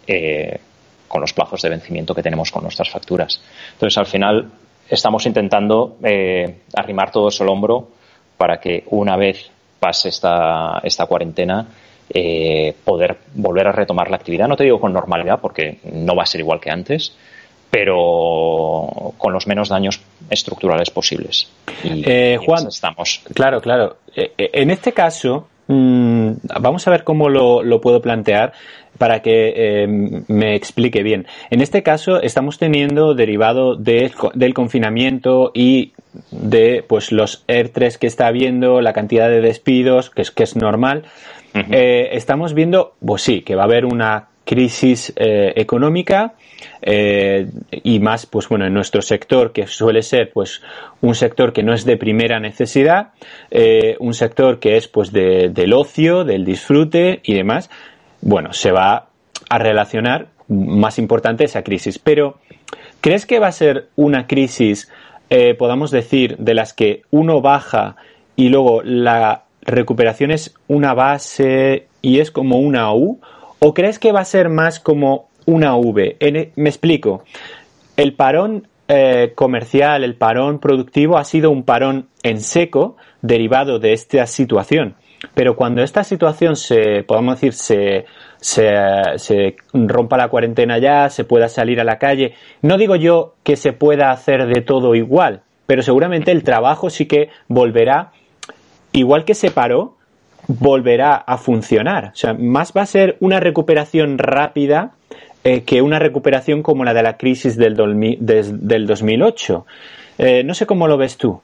eh, 0.06 0.58
con 1.06 1.20
los 1.20 1.32
plazos 1.32 1.62
de 1.62 1.68
vencimiento 1.68 2.14
que 2.14 2.22
tenemos 2.22 2.50
con 2.50 2.62
nuestras 2.62 2.90
facturas. 2.90 3.40
Entonces, 3.72 3.96
al 3.98 4.06
final, 4.06 4.50
estamos 4.88 5.26
intentando 5.26 5.96
eh, 6.02 6.60
arrimar 6.74 7.10
todo 7.10 7.28
eso 7.28 7.44
al 7.44 7.50
hombro 7.50 7.88
para 8.36 8.60
que 8.60 8.84
una 8.90 9.16
vez 9.16 9.50
pase 9.80 10.08
esta, 10.08 10.80
esta 10.82 11.06
cuarentena, 11.06 11.66
eh, 12.10 12.74
poder 12.84 13.18
volver 13.34 13.66
a 13.68 13.72
retomar 13.72 14.10
la 14.10 14.16
actividad. 14.16 14.48
No 14.48 14.56
te 14.56 14.64
digo 14.64 14.80
con 14.80 14.92
normalidad, 14.92 15.40
porque 15.40 15.78
no 15.92 16.16
va 16.16 16.22
a 16.22 16.26
ser 16.26 16.40
igual 16.40 16.60
que 16.60 16.70
antes, 16.70 17.14
pero 17.70 19.14
con 19.18 19.32
los 19.32 19.46
menos 19.46 19.68
daños 19.68 20.00
estructurales 20.30 20.90
posibles. 20.90 21.50
Eh, 21.84 22.38
Juan, 22.44 22.68
estamos. 22.68 23.22
Claro, 23.34 23.60
claro. 23.60 23.98
Eh, 24.14 24.32
eh, 24.38 24.50
en 24.54 24.70
este 24.70 24.92
caso, 24.92 25.48
mm, 25.66 26.30
vamos 26.60 26.86
a 26.86 26.90
ver 26.90 27.04
cómo 27.04 27.28
lo, 27.28 27.80
puedo 27.80 28.00
plantear 28.00 28.52
para 28.96 29.22
que 29.22 29.86
me 30.26 30.56
explique 30.56 31.04
bien. 31.04 31.26
En 31.50 31.60
este 31.60 31.84
caso, 31.84 32.20
estamos 32.20 32.58
teniendo 32.58 33.14
derivado 33.14 33.76
del 33.76 34.54
confinamiento 34.54 35.52
y 35.54 35.92
de 36.32 36.84
pues 36.88 37.12
los 37.12 37.46
ER3 37.46 37.96
que 37.96 38.08
está 38.08 38.26
habiendo, 38.26 38.80
la 38.80 38.92
cantidad 38.92 39.28
de 39.28 39.40
despidos, 39.40 40.10
que 40.10 40.22
es, 40.22 40.32
que 40.32 40.42
es 40.42 40.56
normal. 40.56 41.04
estamos 41.54 42.54
viendo, 42.54 42.94
pues 43.04 43.22
sí, 43.22 43.42
que 43.42 43.54
va 43.54 43.62
a 43.62 43.66
haber 43.66 43.84
una 43.84 44.30
crisis 44.48 45.12
económica 45.16 46.34
eh, 46.80 47.48
y 47.70 48.00
más, 48.00 48.26
pues 48.26 48.48
bueno, 48.48 48.66
en 48.66 48.74
nuestro 48.74 49.02
sector, 49.02 49.52
que 49.52 49.66
suele 49.66 50.02
ser 50.02 50.30
pues 50.32 50.62
un 51.00 51.14
sector 51.14 51.52
que 51.52 51.62
no 51.62 51.74
es 51.74 51.84
de 51.84 51.96
primera 51.96 52.40
necesidad, 52.40 53.12
eh, 53.50 53.96
un 54.00 54.14
sector 54.14 54.58
que 54.58 54.76
es 54.76 54.88
pues 54.88 55.12
del 55.12 55.72
ocio, 55.72 56.24
del 56.24 56.44
disfrute 56.44 57.20
y 57.24 57.34
demás, 57.34 57.70
bueno, 58.20 58.52
se 58.52 58.72
va 58.72 59.08
a 59.48 59.58
relacionar 59.58 60.28
más 60.48 60.98
importante 60.98 61.44
esa 61.44 61.62
crisis. 61.62 61.98
Pero, 61.98 62.38
¿crees 63.00 63.26
que 63.26 63.38
va 63.38 63.48
a 63.48 63.52
ser 63.52 63.88
una 63.96 64.26
crisis, 64.26 64.90
eh, 65.30 65.54
podamos 65.54 65.90
decir, 65.90 66.36
de 66.38 66.54
las 66.54 66.72
que 66.72 67.02
uno 67.10 67.40
baja 67.40 67.96
y 68.36 68.48
luego 68.48 68.82
la 68.82 69.44
recuperación 69.62 70.30
es 70.30 70.54
una 70.68 70.94
base 70.94 71.88
y 72.02 72.20
es 72.20 72.30
como 72.30 72.58
una 72.58 72.92
U? 72.94 73.20
¿O 73.60 73.74
crees 73.74 73.98
que 73.98 74.12
va 74.12 74.20
a 74.20 74.24
ser 74.24 74.48
más 74.48 74.80
como 74.80 75.28
una 75.48 75.76
V. 75.76 76.16
E, 76.20 76.52
me 76.56 76.68
explico. 76.68 77.24
El 77.96 78.12
parón 78.12 78.68
eh, 78.86 79.32
comercial, 79.34 80.04
el 80.04 80.14
parón 80.14 80.58
productivo 80.58 81.16
ha 81.16 81.24
sido 81.24 81.50
un 81.50 81.62
parón 81.62 82.08
en 82.22 82.40
seco 82.40 82.96
derivado 83.22 83.78
de 83.78 83.94
esta 83.94 84.26
situación. 84.26 84.94
Pero 85.34 85.56
cuando 85.56 85.82
esta 85.82 86.04
situación 86.04 86.54
se, 86.54 87.02
podemos 87.02 87.40
decir, 87.40 87.54
se, 87.54 88.04
se, 88.40 89.56
rompa 89.72 90.16
la 90.16 90.28
cuarentena 90.28 90.78
ya, 90.78 91.08
se 91.08 91.24
pueda 91.24 91.48
salir 91.48 91.80
a 91.80 91.84
la 91.84 91.98
calle, 91.98 92.34
no 92.62 92.76
digo 92.78 92.94
yo 92.94 93.34
que 93.42 93.56
se 93.56 93.72
pueda 93.72 94.12
hacer 94.12 94.46
de 94.46 94.60
todo 94.60 94.94
igual, 94.94 95.42
pero 95.66 95.82
seguramente 95.82 96.30
el 96.30 96.44
trabajo 96.44 96.88
sí 96.88 97.06
que 97.06 97.30
volverá, 97.48 98.12
igual 98.92 99.24
que 99.24 99.34
se 99.34 99.50
paró, 99.50 99.96
volverá 100.48 101.14
a 101.14 101.38
funcionar. 101.38 102.06
O 102.06 102.16
sea, 102.16 102.34
más 102.34 102.72
va 102.76 102.82
a 102.82 102.86
ser 102.86 103.16
una 103.20 103.38
recuperación 103.38 104.18
rápida 104.18 104.92
eh, 105.44 105.62
que 105.62 105.82
una 105.82 105.98
recuperación 105.98 106.62
como 106.62 106.84
la 106.84 106.94
de 106.94 107.02
la 107.02 107.16
crisis 107.16 107.56
del, 107.56 107.76
del 107.76 108.86
2008. 108.86 109.66
Eh, 110.18 110.42
no 110.42 110.54
sé 110.54 110.66
cómo 110.66 110.88
lo 110.88 110.96
ves 110.96 111.16
tú. 111.16 111.40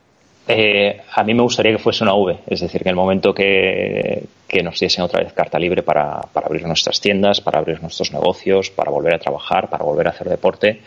Eh, 0.49 1.01
a 1.13 1.23
mí 1.23 1.33
me 1.33 1.43
gustaría 1.43 1.73
que 1.73 1.79
fuese 1.79 2.05
una 2.05 2.15
V, 2.15 2.41
es 2.47 2.61
decir, 2.61 2.83
que 2.83 2.89
el 2.91 2.97
momento 2.97 3.33
que, 3.33 4.27
nos 4.63 4.79
diesen 4.79 5.03
otra 5.03 5.23
vez 5.23 5.33
carta 5.33 5.59
libre 5.59 5.83
para, 5.83 6.21
abrir 6.35 6.67
nuestras 6.67 7.01
tiendas, 7.01 7.41
para 7.41 7.59
abrir 7.59 7.81
nuestros 7.81 8.13
negocios, 8.13 8.71
para 8.71 8.91
volver 8.91 9.15
a 9.15 9.19
trabajar, 9.19 9.69
para 9.71 9.85
volver 9.85 10.07
a 10.07 10.11
hacer 10.11 10.29
deporte, 10.29 10.81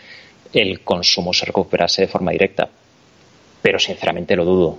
el 0.52 0.80
consumo 0.80 1.32
se 1.32 1.46
recuperase 1.46 2.02
de 2.02 2.08
forma 2.08 2.30
directa. 2.30 2.68
Pero 3.60 3.78
sinceramente 3.78 4.36
lo 4.36 4.44
dudo. 4.44 4.78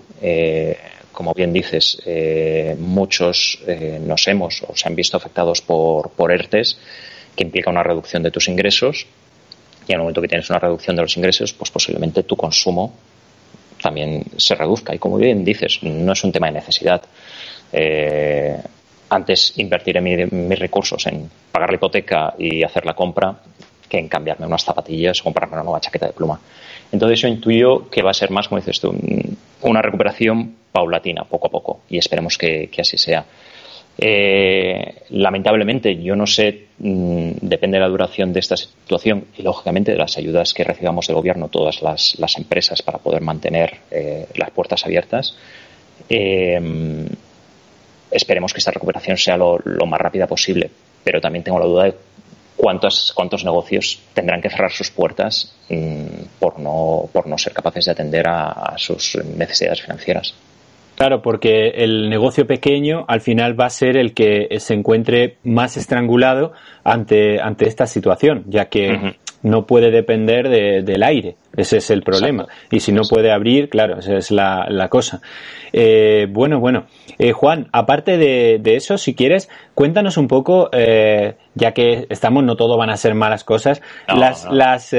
Como 1.12 1.34
bien 1.34 1.52
dices, 1.52 2.02
eh, 2.06 2.76
muchos 2.80 3.60
nos 4.02 4.28
hemos 4.28 4.64
o 4.64 4.76
se 4.76 4.88
han 4.88 4.96
visto 4.96 5.18
afectados 5.18 5.62
por, 5.62 6.12
por 6.12 6.32
ERTES, 6.32 6.78
que 7.36 7.44
implica 7.44 7.70
una 7.70 7.84
reducción 7.84 8.24
de 8.24 8.32
tus 8.32 8.48
ingresos. 8.48 9.08
Y 9.88 9.92
en 9.92 9.96
el 9.96 10.00
momento 10.00 10.22
que 10.22 10.28
tienes 10.28 10.50
una 10.50 10.60
reducción 10.60 10.96
de 10.96 11.02
los 11.02 11.18
ingresos, 11.18 11.54
pues 11.54 11.72
posiblemente 11.72 12.24
tu 12.24 12.36
consumo 12.36 12.94
también 13.82 14.24
se 14.38 14.56
reduzca. 14.56 14.94
Y 14.94 15.00
como 15.00 15.18
bien 15.18 15.44
dices, 15.44 15.80
no 15.82 16.14
es 16.14 16.24
un 16.24 16.32
tema 16.32 16.48
de 16.48 16.54
necesidad. 16.54 17.02
Eh, 17.72 18.58
antes 19.10 19.54
invertiré 19.58 20.02
mis 20.02 20.60
recursos 20.60 21.06
en 21.08 21.30
pagar 21.52 21.70
la 21.72 21.76
hipoteca 21.76 22.36
y 22.38 22.64
hacer 22.64 22.86
la 22.86 22.94
compra 22.94 23.36
que 23.90 23.98
en 23.98 24.08
cambiarme 24.08 24.46
unas 24.46 24.64
zapatillas 24.64 25.20
o 25.20 25.24
comprarme 25.24 25.56
una 25.56 25.64
nueva 25.64 25.82
chaqueta 25.82 26.08
de 26.08 26.14
pluma. 26.14 26.40
Entonces 26.92 27.20
yo 27.20 27.28
intuyo 27.28 27.90
que 27.90 28.02
va 28.02 28.12
a 28.12 28.14
ser 28.14 28.32
más, 28.32 28.48
como 28.48 28.62
dices 28.62 28.80
tú, 28.80 28.96
una 29.62 29.82
recuperación 29.82 30.56
paulatina, 30.72 31.24
poco 31.24 31.48
a 31.48 31.50
poco, 31.50 31.82
y 31.90 31.98
esperemos 31.98 32.38
que 32.38 32.70
así 32.78 32.98
sea. 32.98 33.26
Eh, 34.02 35.04
lamentablemente, 35.10 36.02
yo 36.02 36.16
no 36.16 36.26
sé, 36.26 36.68
mm, 36.78 37.32
depende 37.42 37.78
de 37.78 37.82
la 37.82 37.90
duración 37.90 38.32
de 38.32 38.40
esta 38.40 38.56
situación 38.56 39.26
y, 39.38 39.42
lógicamente, 39.42 39.92
de 39.92 39.98
las 39.98 40.18
ayudas 40.18 40.54
que 40.54 40.64
recibamos 40.64 41.08
del 41.08 41.18
gobierno, 41.18 41.50
todas 41.50 41.82
las, 41.82 42.38
empresas, 42.38 42.82
para 42.82 43.00
poder 43.00 43.22
mantener 43.22 43.80
eh, 43.92 44.26
las 44.36 44.52
puertas 44.52 44.86
abiertas. 44.86 45.36
Eh, 46.08 47.08
esperemos 48.10 48.54
que 48.54 48.60
esta 48.60 48.72
recuperación 48.72 49.18
sea 49.18 49.36
lo, 49.36 49.60
más 49.86 50.00
rápida 50.00 50.28
posible, 50.28 50.70
pero 51.04 51.20
también 51.20 51.44
tengo 51.44 51.60
la 51.60 51.66
duda 51.66 51.84
de 51.84 51.96
cuántos, 52.60 53.14
cuántos 53.16 53.46
negocios 53.46 54.02
tendrán 54.14 54.42
que 54.42 54.50
cerrar 54.50 54.72
sus 54.72 54.92
puertas 54.92 55.56
mm, 55.70 56.40
por, 56.40 56.60
no, 56.60 57.10
por 57.14 57.26
no 57.26 57.38
ser 57.38 57.54
capaces 57.54 57.86
de 57.86 57.92
atender 57.92 58.28
a 58.28 58.74
sus 58.78 59.18
necesidades 59.38 59.82
financieras. 59.82 60.36
Claro, 61.00 61.22
porque 61.22 61.70
el 61.76 62.10
negocio 62.10 62.46
pequeño 62.46 63.06
al 63.08 63.22
final 63.22 63.58
va 63.58 63.68
a 63.68 63.70
ser 63.70 63.96
el 63.96 64.14
que 64.14 64.50
se 64.60 64.74
encuentre 64.74 65.38
más 65.46 65.78
estrangulado 65.78 66.52
ante, 66.84 67.40
ante 67.40 67.70
esta 67.70 67.88
situación, 67.88 68.44
ya 68.48 68.66
que 68.66 69.16
no 69.42 69.66
puede 69.66 69.92
depender 69.92 70.50
del 70.50 71.04
aire. 71.04 71.36
Ese 71.56 71.78
es 71.78 71.90
el 71.90 72.02
problema. 72.02 72.48
Y 72.70 72.82
si 72.82 72.92
no 72.92 73.04
puede 73.04 73.32
abrir, 73.32 73.70
claro, 73.70 74.00
esa 74.00 74.18
es 74.18 74.30
la, 74.30 74.88
cosa. 74.90 75.22
Eh, 75.72 76.28
bueno, 76.30 76.60
bueno. 76.60 76.88
Eh, 77.18 77.32
Juan, 77.32 77.68
aparte 77.72 78.18
de, 78.18 78.76
eso, 78.76 78.98
si 78.98 79.16
quieres, 79.16 79.50
cuéntanos 79.76 80.18
un 80.18 80.28
poco, 80.28 80.70
eh, 80.74 81.36
ya 81.60 81.74
que 81.74 82.08
estamos, 82.10 82.44
no 82.44 82.56
todo 82.56 82.78
van 82.78 82.90
a 82.90 82.98
ser 82.98 83.14
malas 83.14 83.44
cosas, 83.44 83.82
las, 84.08 84.46
las 84.46 84.94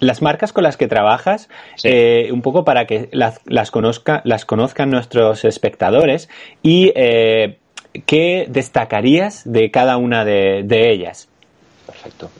las 0.00 0.22
marcas 0.22 0.52
con 0.52 0.64
las 0.64 0.76
que 0.76 0.88
trabajas, 0.88 1.48
eh, 1.82 2.28
un 2.32 2.42
poco 2.42 2.64
para 2.64 2.86
que 2.86 3.08
las, 3.12 3.40
las, 3.46 3.70
conozca, 3.70 4.22
las 4.24 4.44
conozcan 4.44 4.90
nuestros 4.90 5.44
espectadores 5.44 6.28
y 6.62 6.92
eh, 6.94 7.58
qué 8.06 8.46
destacarías 8.48 9.50
de 9.50 9.70
cada 9.70 9.96
una 9.96 10.24
de, 10.24 10.92
ellas. 10.92 11.28
Perfecto. 11.86 12.30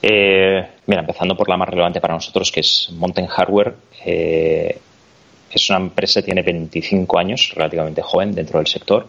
Eh, 0.00 0.66
mira, 0.86 1.00
empezando 1.00 1.36
por 1.36 1.48
la 1.48 1.56
más 1.56 1.68
relevante 1.68 2.00
para 2.00 2.14
nosotros, 2.14 2.50
que 2.50 2.60
es 2.60 2.90
Mountain 2.92 3.28
Hardware. 3.28 3.74
es 4.04 5.70
una 5.70 5.78
empresa 5.78 6.20
que 6.20 6.26
tiene 6.26 6.42
25 6.42 7.18
años, 7.18 7.52
relativamente 7.54 8.02
joven 8.02 8.34
dentro 8.34 8.58
del 8.58 8.66
sector, 8.66 9.06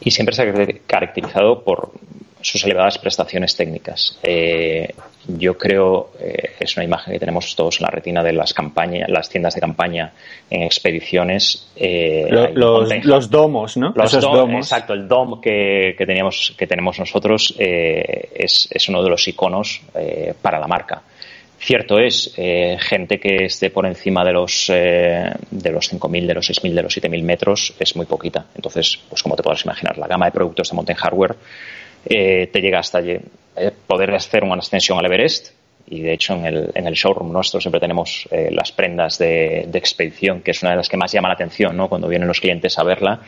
y 0.00 0.10
siempre 0.10 0.34
se 0.34 0.42
ha 0.42 0.66
caracterizado 0.86 1.62
por 1.62 1.92
sus 2.40 2.64
elevadas 2.64 2.98
prestaciones 2.98 3.56
técnicas. 3.56 4.18
Eh, 4.22 4.94
yo 5.26 5.58
creo, 5.58 6.10
eh, 6.20 6.52
es 6.60 6.76
una 6.76 6.84
imagen 6.84 7.14
que 7.14 7.18
tenemos 7.18 7.56
todos 7.56 7.80
en 7.80 7.84
la 7.84 7.90
retina 7.90 8.22
de 8.22 8.32
las 8.32 8.54
campañas, 8.54 9.08
las 9.08 9.28
tiendas 9.28 9.54
de 9.54 9.60
campaña 9.60 10.12
en 10.48 10.62
expediciones. 10.62 11.68
Eh, 11.74 12.28
los, 12.54 13.30
domos, 13.30 13.76
¿no? 13.76 13.92
Los 13.96 14.20
domos. 14.20 14.66
Exacto, 14.66 14.92
el 14.92 15.08
dom 15.08 15.40
que, 15.40 15.94
teníamos, 15.98 16.54
que 16.56 16.66
tenemos 16.68 16.98
nosotros 17.00 17.54
es, 17.58 18.68
es, 18.70 18.88
uno 18.88 19.02
de 19.02 19.10
los 19.10 19.26
iconos 19.26 19.80
para 20.40 20.60
la 20.60 20.68
marca. 20.68 21.02
Cierto 21.58 21.98
es, 21.98 22.34
gente 22.34 23.18
que 23.18 23.46
esté 23.46 23.70
por 23.70 23.86
encima 23.86 24.24
de 24.24 24.32
los, 24.32 24.66
de 24.68 25.70
los 25.70 25.92
5.000, 25.92 26.26
de 26.26 26.34
los 26.34 26.50
6.000, 26.50 26.74
de 26.74 26.82
los 26.82 26.96
7.000 26.96 27.22
metros 27.22 27.74
es 27.80 27.96
muy 27.96 28.04
poquita. 28.04 28.46
Entonces, 28.54 29.00
pues 29.08 29.22
como 29.22 29.36
te 29.36 29.42
puedes 29.42 29.64
imaginar, 29.64 29.96
la 29.96 30.06
gama 30.06 30.26
de 30.26 30.32
productos 30.32 30.68
de 30.68 30.74
Mountain 30.74 30.98
Hardware 30.98 31.36
eh, 32.08 32.48
te 32.52 32.60
llega 32.60 32.78
hasta 32.78 32.98
allí. 32.98 33.18
Eh, 33.56 33.72
poder 33.86 34.14
hacer 34.14 34.44
una 34.44 34.54
ascensión 34.56 34.98
al 34.98 35.06
Everest, 35.06 35.54
y 35.88 36.02
de 36.02 36.12
hecho 36.12 36.34
en 36.34 36.46
el, 36.46 36.70
en 36.74 36.86
el 36.86 36.94
showroom 36.94 37.32
nuestro 37.32 37.60
siempre 37.60 37.80
tenemos 37.80 38.28
eh, 38.30 38.48
las 38.50 38.72
prendas 38.72 39.18
de, 39.18 39.68
expedición, 39.74 40.40
que 40.40 40.52
es 40.52 40.62
una 40.62 40.72
de 40.72 40.78
las 40.78 40.88
que 40.88 40.96
más 40.96 41.12
llama 41.12 41.28
la 41.28 41.34
atención, 41.34 41.76
¿no? 41.76 41.88
Cuando 41.88 42.08
vienen 42.08 42.28
los 42.28 42.40
clientes 42.40 42.78
a 42.78 42.84
verla, 42.84 43.20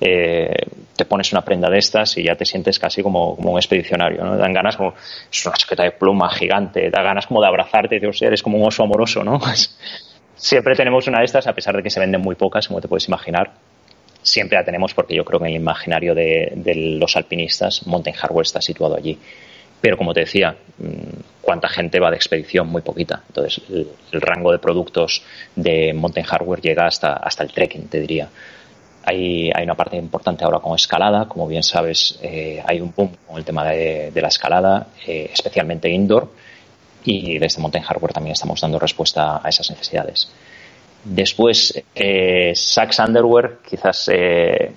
te 0.00 1.04
pones 1.04 1.30
una 1.32 1.42
prenda 1.42 1.68
de 1.68 1.78
estas 1.78 2.16
y 2.16 2.24
ya 2.24 2.34
te 2.34 2.44
sientes 2.44 2.78
casi 2.78 3.02
como, 3.02 3.36
como 3.36 3.52
un 3.52 3.58
expedicionario, 3.58 4.24
¿no? 4.24 4.36
Dan 4.36 4.52
ganas 4.52 4.76
como, 4.76 4.94
es 5.30 5.46
una 5.46 5.54
chaqueta 5.56 5.82
de 5.82 5.92
pluma 5.92 6.30
gigante, 6.30 6.90
da 6.90 7.02
ganas 7.02 7.26
como 7.26 7.40
de 7.40 7.48
abrazarte 7.48 8.00
y 8.00 8.24
eres 8.24 8.42
como 8.42 8.58
un 8.58 8.66
oso 8.66 8.82
amoroso, 8.82 9.22
¿no? 9.22 9.38
Pues 9.50 9.78
siempre 10.36 10.74
tenemos 10.74 11.06
una 11.06 11.18
de 11.18 11.26
estas, 11.26 11.46
a 11.46 11.52
pesar 11.52 11.76
de 11.76 11.82
que 11.82 11.90
se 11.90 12.00
venden 12.00 12.20
muy 12.20 12.34
pocas, 12.34 12.66
como 12.66 12.80
te 12.80 12.88
puedes 12.88 13.06
imaginar 13.08 13.52
siempre 14.22 14.58
la 14.58 14.64
tenemos 14.64 14.94
porque 14.94 15.14
yo 15.14 15.24
creo 15.24 15.40
que 15.40 15.46
en 15.46 15.54
el 15.54 15.60
imaginario 15.60 16.14
de, 16.14 16.52
los 16.98 17.16
alpinistas 17.16 17.86
Mountain 17.86 18.16
Hardware 18.16 18.46
está 18.46 18.60
situado 18.60 18.96
allí. 18.96 19.18
Pero 19.80 19.96
como 19.96 20.12
te 20.12 20.20
decía, 20.20 20.54
mm, 20.78 21.20
¿cuánta 21.40 21.68
gente 21.68 21.98
va 22.00 22.10
de 22.10 22.16
expedición? 22.16 22.68
Muy 22.68 22.82
poquita. 22.82 23.22
Entonces, 23.28 23.62
el, 23.70 24.20
rango 24.20 24.52
de 24.52 24.58
productos 24.58 25.22
de 25.56 25.94
Mountain 25.94 26.26
Hardware 26.26 26.60
llega 26.60 26.86
hasta, 26.86 27.14
hasta 27.14 27.44
el 27.44 27.52
trekking, 27.52 27.88
te 27.88 28.00
diría. 28.00 28.28
Hay, 29.04 29.50
una 29.62 29.74
parte 29.74 29.96
importante 29.96 30.44
ahora 30.44 30.58
con 30.58 30.74
escalada. 30.74 31.26
Como 31.26 31.46
bien 31.46 31.62
sabes, 31.62 32.18
eh, 32.22 32.62
hay 32.66 32.80
un 32.80 32.92
boom 32.94 33.10
con 33.26 33.38
el 33.38 33.44
tema 33.44 33.64
de, 33.64 34.12
la 34.14 34.28
escalada, 34.28 34.88
eh, 35.06 35.30
especialmente 35.32 35.88
indoor. 35.88 36.30
Y 37.04 37.38
desde 37.38 37.60
Mountain 37.60 37.84
Hardware 37.84 38.12
también 38.12 38.32
estamos 38.32 38.60
dando 38.60 38.78
respuesta 38.78 39.40
a 39.42 39.48
esas 39.48 39.70
necesidades. 39.70 40.30
Después, 41.02 41.82
eh, 41.94 42.52
Saks 42.54 42.98
Underwear, 42.98 43.58
quizás 43.66 44.10
eh, 44.12 44.70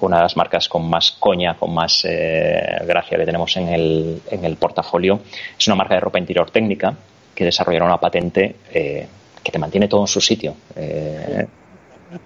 una 0.00 0.16
de 0.16 0.22
las 0.24 0.36
marcas 0.36 0.68
con 0.68 0.88
más 0.88 1.12
coña, 1.12 1.56
con 1.56 1.72
más 1.72 2.02
gracia 2.04 3.16
que 3.16 3.24
tenemos 3.24 3.56
en 3.56 3.68
el, 3.68 4.22
en 4.28 4.44
el 4.44 4.56
portafolio. 4.56 5.20
Es 5.56 5.66
una 5.68 5.76
marca 5.76 5.94
de 5.94 6.00
ropa 6.00 6.18
interior 6.18 6.50
técnica 6.50 6.96
que 7.32 7.44
desarrollaron 7.44 7.88
una 7.88 8.00
patente 8.00 8.56
que 8.72 9.52
te 9.52 9.58
mantiene 9.60 9.86
todo 9.86 10.00
en 10.00 10.08
su 10.08 10.20
sitio. 10.20 10.56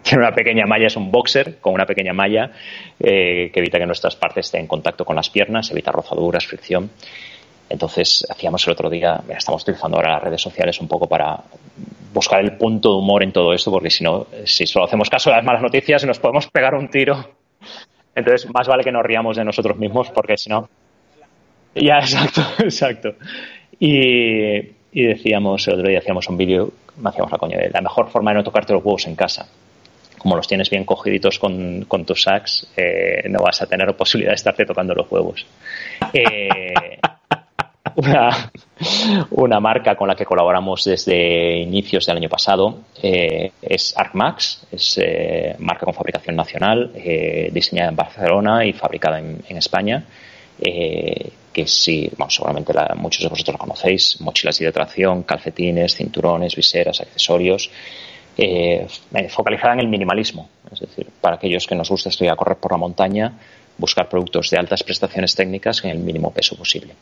Tiene 0.03 0.25
una 0.25 0.35
pequeña 0.35 0.67
malla, 0.67 0.87
es 0.87 0.97
un 0.97 1.11
boxer 1.11 1.59
con 1.61 1.75
una 1.75 1.87
pequeña 1.87 2.13
malla 2.13 2.53
que 2.99 3.53
evita 3.55 3.79
que 3.79 3.87
nuestras 3.87 4.17
partes 4.17 4.47
estén 4.47 4.63
en 4.63 4.67
contacto 4.67 5.05
con 5.05 5.17
las 5.17 5.31
piernas, 5.31 5.71
evita 5.71 5.93
rozaduras, 5.93 6.47
fricción. 6.47 6.91
Entonces, 7.69 8.27
hacíamos 8.31 8.67
el 8.67 8.73
otro 8.73 8.89
día, 8.89 9.21
estamos 9.29 9.63
utilizando 9.63 9.99
ahora 9.99 10.15
las 10.15 10.23
redes 10.23 10.41
sociales 10.41 10.81
un 10.81 10.89
poco 10.89 11.07
para 11.07 11.39
buscar 12.13 12.41
el 12.41 12.57
punto 12.57 12.93
de 12.93 12.99
humor 12.99 13.23
en 13.23 13.33
todo 13.33 13.53
esto, 13.53 13.71
porque 13.71 13.91
si 13.91 14.03
no, 14.03 14.27
si 14.45 14.67
solo 14.67 14.87
hacemos 14.87 15.11
caso 15.11 15.31
de 15.31 15.37
las 15.37 15.45
malas 15.45 15.63
noticias, 15.63 16.05
nos 16.05 16.19
podemos 16.19 16.49
pegar 16.49 16.75
un 16.75 16.89
tiro. 16.89 17.29
Entonces, 18.15 18.49
más 18.53 18.67
vale 18.67 18.83
que 18.83 18.91
nos 18.91 19.05
riamos 19.05 19.37
de 19.37 19.45
nosotros 19.45 19.77
mismos, 19.77 20.11
porque 20.11 20.37
si 20.37 20.49
no. 20.49 20.69
Ya, 21.75 21.99
exacto, 21.99 22.41
exacto. 22.59 23.15
Y, 23.79 24.73
decíamos, 24.93 25.69
el 25.69 25.75
otro 25.75 25.89
día 25.89 25.99
hacíamos 25.99 26.29
un 26.29 26.37
vídeo, 26.37 26.73
hacíamos 27.05 27.31
la 27.31 27.39
coña 27.39 27.59
de 27.59 27.71
la 27.71 27.81
mejor 27.81 28.09
forma 28.09 28.31
de 28.31 28.39
no 28.39 28.45
tocarte 28.45 28.73
los 28.73 28.85
huevos 28.85 29.07
en 29.07 29.15
casa. 29.15 29.49
Como 30.19 30.37
los 30.37 30.47
tienes 30.47 30.69
bien 30.71 30.85
cogiditos 30.85 31.39
con, 31.39 31.85
con 31.87 32.05
tus 32.05 32.23
sacks, 32.23 32.67
eh, 32.77 33.29
no 33.29 33.41
vas 33.41 33.63
a 33.63 33.67
tener 33.67 33.95
posibilidad 33.97 34.33
de 34.33 34.37
estarte 34.37 34.65
tocando 34.65 34.95
los 34.95 35.11
huevos. 35.11 35.47
Eh, 36.13 36.99
una, 37.97 38.51
una, 39.31 39.61
marca 39.61 39.97
con 39.97 40.09
la 40.09 40.15
que 40.15 40.25
colaboramos 40.25 40.85
desde 40.85 41.59
inicios 41.59 42.07
del 42.07 42.17
año 42.19 42.29
pasado. 42.29 42.79
Eh, 43.03 43.53
es 43.61 43.97
ArcMax, 43.97 44.67
es 44.71 44.99
eh, 45.03 45.57
marca 45.59 45.85
con 45.85 45.95
fabricación 45.95 46.37
nacional, 46.37 46.93
eh, 46.95 47.51
diseñada 47.53 47.91
en 47.91 47.97
Barcelona 47.97 48.65
y 48.65 48.73
fabricada 48.73 49.19
en, 49.19 49.57
España. 49.57 50.05
que 50.59 51.67
sí, 51.67 52.11
bueno, 52.17 52.31
seguramente 52.31 52.73
muchos 52.97 53.23
de 53.23 53.29
vosotros 53.29 53.55
lo 53.55 53.59
conocéis, 53.59 54.21
mochilas 54.21 54.59
de 54.59 54.65
hidratación, 54.65 55.25
calcetines, 55.25 55.97
cinturones, 55.97 56.55
viseras, 56.55 57.01
accesorios, 57.01 57.71
focalizada 59.29 59.75
en 59.75 59.81
el 59.81 59.89
minimalismo, 59.89 60.49
es 60.73 60.81
decir, 60.81 61.09
para 61.21 61.37
aquellos 61.37 61.67
que 61.67 61.75
nos 61.75 61.89
gusta 61.89 62.09
estudiar 62.09 62.37
correr 62.37 62.57
por 62.57 62.73
la 62.73 62.79
montaña, 62.79 63.33
buscar 63.77 64.09
productos 64.09 64.51
de 64.51 64.59
altas 64.59 64.83
prestaciones 64.83 65.35
técnicas 65.35 65.85
en 65.85 65.91
el 65.91 65.99
mínimo 65.99 66.33
peso 66.33 66.57
posible. 66.57 66.95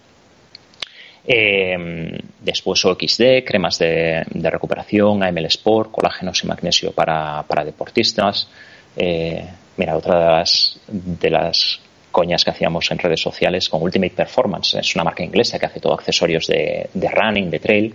Eh, 1.29 2.21
después 2.41 2.85
OXD, 2.85 3.45
cremas 3.45 3.79
de, 3.79 4.25
recuperación, 4.33 5.23
AML 5.23 5.47
Sport, 5.47 5.91
colágenos 5.91 6.43
y 6.45 6.47
magnesio 6.47 6.93
para, 6.93 7.45
deportistas. 7.65 8.49
Eh, 8.97 9.45
mira, 9.77 9.97
otra 9.97 10.19
de 10.21 10.27
las, 10.27 10.81
de 10.87 11.31
las 11.31 11.81
coñas 12.13 12.45
que 12.45 12.51
hacíamos 12.51 12.91
en 12.91 12.99
redes 12.99 13.21
sociales 13.21 13.69
con 13.69 13.83
Ultimate 13.83 14.15
Performance, 14.15 14.75
es 14.79 14.95
una 14.95 15.05
marca 15.05 15.25
inglesa 15.25 15.59
que 15.59 15.67
hace 15.67 15.81
todo 15.81 15.95
accesorios 15.95 16.47
de, 16.47 16.89
running, 16.95 17.51
de 17.51 17.59
trail, 17.59 17.95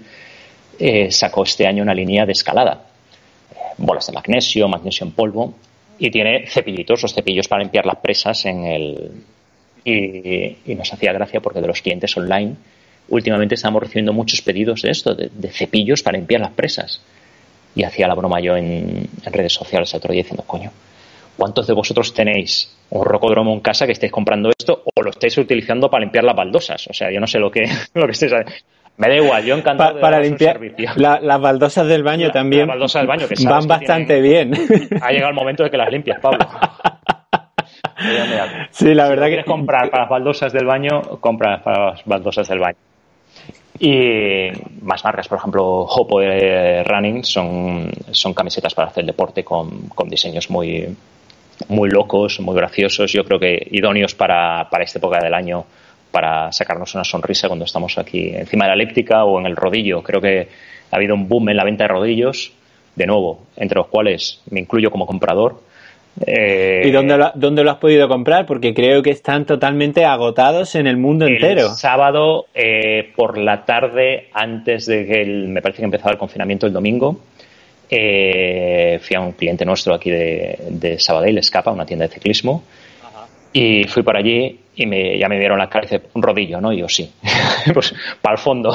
eh, 0.77 1.09
sacó 1.09 1.43
este 1.43 1.65
año 1.65 1.83
una 1.83 1.93
línea 1.93 2.25
de 2.25 2.33
escalada. 2.33 2.90
Bolas 3.81 4.07
de 4.07 4.13
magnesio, 4.13 4.67
magnesio 4.67 5.05
en 5.05 5.13
polvo 5.13 5.53
y 6.01 6.09
tiene 6.09 6.47
cepillitos, 6.47 7.03
los 7.03 7.13
cepillos 7.13 7.47
para 7.47 7.61
limpiar 7.61 7.85
las 7.85 7.97
presas 7.97 8.45
en 8.45 8.65
el... 8.65 9.11
Y, 9.83 10.73
nos 10.73 10.91
hacía 10.91 11.13
gracia 11.13 11.41
porque 11.41 11.61
de 11.61 11.67
los 11.67 11.81
clientes 11.81 12.15
online 12.17 12.55
últimamente 13.09 13.53
estamos 13.53 13.83
recibiendo 13.83 14.11
muchos 14.11 14.41
pedidos 14.41 14.81
de 14.81 14.89
esto, 14.89 15.13
de, 15.13 15.29
cepillos 15.49 16.01
para 16.01 16.17
limpiar 16.17 16.41
las 16.41 16.51
presas. 16.51 17.01
Y 17.75 17.83
hacía 17.83 18.07
la 18.07 18.15
broma 18.15 18.39
yo 18.41 18.57
en, 18.57 19.07
redes 19.25 19.53
sociales 19.53 19.93
el 19.93 19.97
otro 19.97 20.11
día 20.11 20.23
diciendo, 20.23 20.43
coño, 20.47 20.71
¿cuántos 21.37 21.67
de 21.67 21.73
vosotros 21.73 22.15
tenéis 22.15 22.75
un 22.89 23.05
rocodromo 23.05 23.53
en 23.53 23.59
casa 23.59 23.85
que 23.85 23.91
estéis 23.91 24.11
comprando 24.11 24.49
esto 24.49 24.83
o 24.83 25.03
lo 25.03 25.11
estéis 25.11 25.37
utilizando 25.37 25.87
para 25.89 26.03
limpiar 26.03 26.23
las 26.23 26.35
baldosas? 26.35 26.87
O 26.87 26.93
sea, 26.93 27.11
yo 27.11 27.19
no 27.19 27.27
sé 27.27 27.37
lo 27.37 27.51
que, 27.51 27.65
lo 27.93 28.07
que 28.07 28.11
estéis 28.13 28.33
me 28.97 29.07
da 29.07 29.15
igual, 29.15 29.43
yo 29.43 29.55
encantado 29.55 29.99
para 29.99 30.19
limpiar 30.19 30.59
las 30.97 31.41
baldosas 31.41 31.87
del 31.87 32.03
baño 32.03 32.31
también 32.31 32.67
del 32.67 33.07
baño, 33.07 33.27
van 33.45 33.67
bastante 33.67 34.21
bien. 34.21 34.53
Ha 35.01 35.11
llegado 35.11 35.29
el 35.29 35.35
momento 35.35 35.63
de 35.63 35.71
que 35.71 35.77
las 35.77 35.91
limpies, 35.91 36.19
Pablo. 36.19 36.47
sí, 38.71 38.93
la 38.93 39.07
verdad 39.09 39.25
que 39.25 39.29
quieres 39.29 39.45
comprar 39.45 39.89
para 39.89 40.03
las 40.03 40.09
baldosas 40.09 40.53
del 40.53 40.65
baño, 40.65 41.01
compra 41.19 41.63
para 41.63 41.91
las 41.91 42.05
baldosas 42.05 42.47
del 42.47 42.59
baño. 42.59 42.77
Y 43.79 44.49
más 44.83 45.03
marcas, 45.03 45.27
por 45.27 45.39
ejemplo, 45.39 45.63
Hopo 45.63 46.19
de 46.19 46.83
Running 46.83 47.23
son, 47.23 47.89
son 48.11 48.33
camisetas 48.33 48.75
para 48.75 48.89
hacer 48.89 49.05
deporte 49.05 49.43
con, 49.43 49.87
con 49.89 50.07
diseños 50.07 50.51
muy, 50.51 50.95
muy 51.67 51.89
locos, 51.89 52.39
muy 52.39 52.55
graciosos. 52.55 53.11
Yo 53.11 53.23
creo 53.23 53.39
que 53.39 53.67
idóneos 53.71 54.13
para, 54.13 54.69
para 54.69 54.83
esta 54.83 54.99
época 54.99 55.19
del 55.19 55.33
año, 55.33 55.65
para 56.11 56.51
sacarnos 56.51 56.93
una 56.95 57.03
sonrisa 57.03 57.47
cuando 57.47 57.65
estamos 57.65 57.97
aquí 57.97 58.29
encima 58.35 58.65
de 58.65 58.69
la 58.69 58.75
elíptica 58.75 59.23
o 59.23 59.39
en 59.39 59.45
el 59.45 59.55
rodillo. 59.55 60.03
Creo 60.03 60.21
que 60.21 60.47
ha 60.91 60.95
habido 60.95 61.15
un 61.15 61.27
boom 61.27 61.49
en 61.49 61.57
la 61.57 61.63
venta 61.63 61.85
de 61.85 61.87
rodillos, 61.89 62.53
de 62.95 63.05
nuevo, 63.07 63.45
entre 63.55 63.77
los 63.77 63.87
cuales 63.87 64.41
me 64.49 64.59
incluyo 64.59 64.91
como 64.91 65.05
comprador 65.05 65.61
eh, 66.25 66.83
¿Y 66.85 66.91
dónde 66.91 67.17
lo, 67.17 67.31
dónde 67.35 67.63
lo, 67.63 67.71
has 67.71 67.77
podido 67.77 68.07
comprar? 68.07 68.45
Porque 68.45 68.73
creo 68.73 69.01
que 69.01 69.11
están 69.11 69.45
totalmente 69.45 70.05
agotados 70.05 70.75
en 70.75 70.87
el 70.87 70.97
mundo 70.97 71.25
el 71.25 71.35
entero. 71.35 71.69
Sábado 71.69 72.47
eh, 72.53 73.11
por 73.15 73.37
la 73.37 73.65
tarde, 73.65 74.27
antes 74.33 74.85
de 74.85 75.05
que 75.05 75.25
me 75.25 75.61
parece 75.61 75.79
que 75.79 75.85
empezaba 75.85 76.11
el 76.11 76.17
confinamiento 76.17 76.67
el 76.67 76.73
domingo, 76.73 77.21
eh, 77.89 78.99
fui 79.01 79.15
a 79.15 79.21
un 79.21 79.31
cliente 79.33 79.65
nuestro 79.65 79.93
aquí 79.93 80.09
de, 80.09 80.57
de 80.69 80.99
Sabadell, 80.99 81.37
Escapa, 81.37 81.71
una 81.71 81.85
tienda 81.85 82.07
de 82.07 82.13
ciclismo, 82.13 82.63
y 83.53 83.83
fui 83.85 84.03
por 84.03 84.15
allí 84.15 84.59
y 84.75 84.85
me, 84.85 85.17
ya 85.17 85.27
me 85.27 85.39
dieron 85.39 85.59
la 85.59 85.69
cara 85.69 85.85
y 85.85 85.89
dice, 85.89 86.09
un 86.13 86.21
rodillo, 86.21 86.61
¿no? 86.61 86.71
Y 86.71 86.77
yo 86.77 86.89
sí, 86.89 87.11
pues 87.73 87.93
para 88.21 88.35
el 88.35 88.39
fondo. 88.39 88.73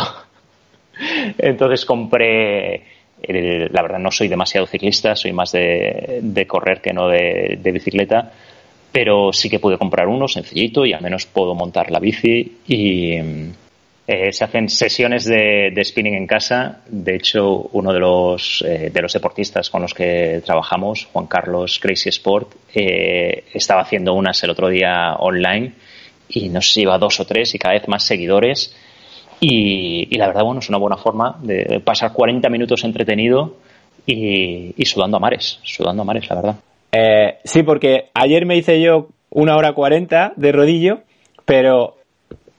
Entonces 1.39 1.85
compré 1.85 2.83
la 3.29 3.83
verdad 3.83 3.99
no 3.99 4.11
soy 4.11 4.29
demasiado 4.29 4.67
ciclista, 4.67 5.17
soy 5.17 5.33
más 5.33 5.53
de, 5.53 6.45
correr 6.47 6.81
que 6.81 6.93
no 6.93 7.09
de, 7.09 7.59
bicicleta, 7.73 8.33
pero 8.93 9.33
sí 9.33 9.49
que 9.49 9.59
pude 9.59 9.79
comprar 9.79 10.09
uno 10.09 10.29
sencillito 10.29 10.85
y 10.87 10.93
al 10.93 11.03
menos 11.03 11.27
puedo 11.27 11.55
montar 11.55 11.91
la 11.91 11.99
bici 11.99 12.59
y 12.67 13.17
eh, 14.09 14.33
se 14.33 14.45
hacen 14.45 14.69
sesiones 14.69 15.25
de, 15.25 15.73
spinning 15.83 16.15
en 16.15 16.27
casa. 16.29 16.81
De 16.87 17.17
hecho, 17.17 17.69
uno 17.73 17.93
de 17.93 17.99
los, 17.99 18.63
eh, 18.67 18.91
de 18.93 19.03
los 19.03 19.13
deportistas 19.13 19.69
con 19.69 19.83
los 19.83 19.95
que 19.95 20.43
trabajamos, 20.45 21.09
Juan 21.13 21.27
Carlos 21.27 21.81
Crazy 21.81 22.11
Sport, 22.11 22.55
eh, 22.73 23.45
estaba 23.53 23.83
haciendo 23.83 24.15
unas 24.15 24.41
el 24.45 24.51
otro 24.51 24.69
día 24.69 25.17
online 25.19 25.73
y 26.29 26.49
nos 26.51 26.73
lleva 26.73 26.99
dos 26.99 27.19
o 27.19 27.25
tres 27.25 27.53
y 27.57 27.59
cada 27.59 27.75
vez 27.75 27.89
más 27.89 28.05
seguidores 28.05 28.77
y, 29.41 30.17
la 30.17 30.29
verdad, 30.29 30.45
bueno, 30.45 30.61
es 30.61 30.69
una 30.69 30.79
buena 30.79 30.97
forma 30.97 31.39
de 31.43 31.81
pasar 31.85 32.13
40 32.13 32.49
minutos 32.49 32.85
entretenido 32.85 33.57
y, 34.07 34.73
sudando 34.85 35.19
a 35.19 35.21
mares, 35.21 35.59
sudando 35.63 36.03
a 36.03 36.05
mares, 36.07 36.27
la 36.31 36.37
verdad. 36.37 37.41
Sí, 37.45 37.63
porque 37.63 38.09
ayer 38.15 38.47
me 38.47 38.57
hice 38.57 38.81
yo 38.81 39.09
una 39.29 39.57
hora 39.57 39.75
40 39.75 40.33
de 40.37 40.53
rodillo, 40.53 41.01
pero 41.45 41.97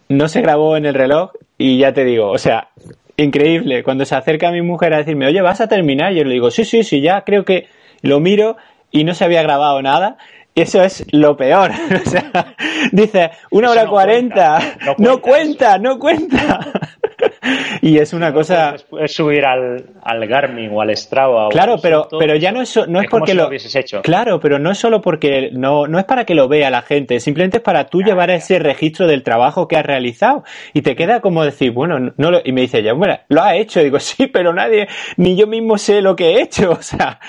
no 0.09 0.27
se 0.27 0.41
grabó 0.41 0.77
en 0.77 0.85
el 0.85 0.93
reloj 0.93 1.31
y 1.57 1.77
ya 1.77 1.93
te 1.93 2.03
digo, 2.03 2.29
o 2.29 2.37
sea, 2.37 2.69
increíble. 3.17 3.83
Cuando 3.83 4.05
se 4.05 4.15
acerca 4.15 4.49
a 4.49 4.51
mi 4.51 4.61
mujer 4.61 4.93
a 4.93 4.97
decirme, 4.97 5.27
oye, 5.27 5.41
¿vas 5.41 5.61
a 5.61 5.67
terminar? 5.67 6.13
Yo 6.13 6.23
le 6.23 6.33
digo, 6.33 6.51
sí, 6.51 6.65
sí, 6.65 6.83
sí, 6.83 7.01
ya 7.01 7.21
creo 7.21 7.45
que 7.45 7.67
lo 8.01 8.19
miro 8.19 8.57
y 8.91 9.03
no 9.03 9.13
se 9.13 9.25
había 9.25 9.43
grabado 9.43 9.81
nada 9.81 10.17
eso 10.57 10.81
es 10.81 11.05
lo 11.11 11.37
peor. 11.37 11.71
o 12.05 12.09
sea, 12.09 12.55
dice, 12.91 13.31
una 13.51 13.69
hora 13.69 13.87
cuarenta. 13.87 14.59
no, 14.97 15.21
cuenta, 15.21 15.77
no 15.77 15.99
cuenta. 15.99 16.71
y 17.81 17.97
es 17.97 18.13
una 18.13 18.33
cosa. 18.33 18.75
Es 18.99 19.13
subir 19.13 19.45
al, 19.45 19.83
al, 20.03 20.27
Garmin 20.27 20.71
o 20.73 20.81
al 20.81 20.95
Strava. 20.95 21.49
Claro, 21.49 21.77
pero, 21.81 22.07
pero 22.17 22.35
ya 22.35 22.51
no 22.51 22.61
es, 22.61 22.75
no 22.87 23.01
es, 23.01 23.07
porque 23.09 23.33
lo. 23.33 23.49
hecho. 23.51 24.01
Claro, 24.01 24.39
pero 24.39 24.59
no 24.59 24.71
es 24.71 24.77
solo 24.77 25.01
porque. 25.01 25.49
No, 25.51 25.87
no 25.87 25.99
es 25.99 26.05
para 26.05 26.25
que 26.25 26.35
lo 26.35 26.47
vea 26.47 26.69
la 26.69 26.81
gente, 26.81 27.19
simplemente 27.19 27.57
es 27.57 27.63
para 27.63 27.87
tú 27.87 28.01
llevar 28.01 28.29
ese 28.29 28.59
registro 28.59 29.07
del 29.07 29.23
trabajo 29.23 29.67
que 29.67 29.77
has 29.77 29.85
realizado. 29.85 30.43
Y 30.73 30.81
te 30.81 30.95
queda 30.95 31.21
como 31.21 31.43
decir, 31.43 31.71
bueno, 31.71 32.13
no 32.17 32.31
lo, 32.31 32.41
y 32.43 32.51
me 32.51 32.61
dice 32.61 32.83
ya, 32.83 32.93
bueno, 32.93 33.19
lo 33.29 33.41
ha 33.41 33.55
hecho. 33.55 33.81
digo, 33.81 33.99
sí, 33.99 34.27
pero 34.27 34.53
nadie, 34.53 34.87
ni 35.17 35.35
yo 35.35 35.47
mismo 35.47 35.77
sé 35.77 36.01
lo 36.01 36.15
que 36.15 36.33
he 36.33 36.41
hecho. 36.41 36.67
O 36.77 36.81
sea, 36.81 37.19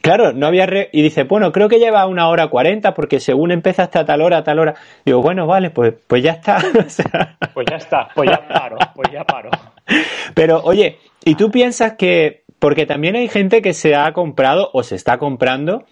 claro, 0.00 0.32
no 0.32 0.46
había. 0.46 0.66
y 0.90 1.02
dice, 1.02 1.24
bueno, 1.24 1.52
creo 1.52 1.68
que 1.68 1.78
lleva 1.78 2.06
una 2.06 2.28
hora 2.28 2.48
cuarenta 2.48 2.94
porque 2.94 3.20
según 3.20 3.52
empezaste 3.52 3.98
a 3.98 4.04
tal 4.04 4.22
hora, 4.22 4.38
a 4.38 4.44
tal 4.44 4.58
hora. 4.58 4.74
Digo, 5.04 5.20
bueno, 5.20 5.46
vale, 5.46 5.70
pues, 5.70 5.94
pues 6.06 6.22
ya 6.22 6.32
está. 6.32 6.58
pues 7.54 7.66
ya 7.70 7.76
está, 7.76 8.08
pues 8.14 8.30
ya 8.30 8.48
paro, 8.48 8.76
pues 8.94 9.12
ya 9.12 9.22
paro. 9.24 9.33
Pero 10.34 10.62
oye, 10.64 10.98
¿y 11.24 11.34
tú 11.34 11.50
piensas 11.50 11.94
que, 11.94 12.44
porque 12.58 12.86
también 12.86 13.16
hay 13.16 13.28
gente 13.28 13.62
que 13.62 13.74
se 13.74 13.94
ha 13.94 14.12
comprado 14.12 14.70
o 14.72 14.82
se 14.82 14.96
está 14.96 15.18
comprando 15.18 15.84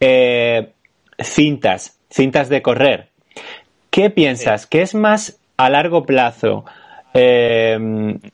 eh, 0.00 0.72
cintas, 1.18 1.98
cintas 2.10 2.48
de 2.48 2.62
correr? 2.62 3.08
¿Qué 3.90 4.10
piensas? 4.10 4.66
¿Que 4.66 4.82
es 4.82 4.94
más 4.94 5.40
a 5.56 5.70
largo 5.70 6.04
plazo 6.04 6.64
eh, 7.14 7.78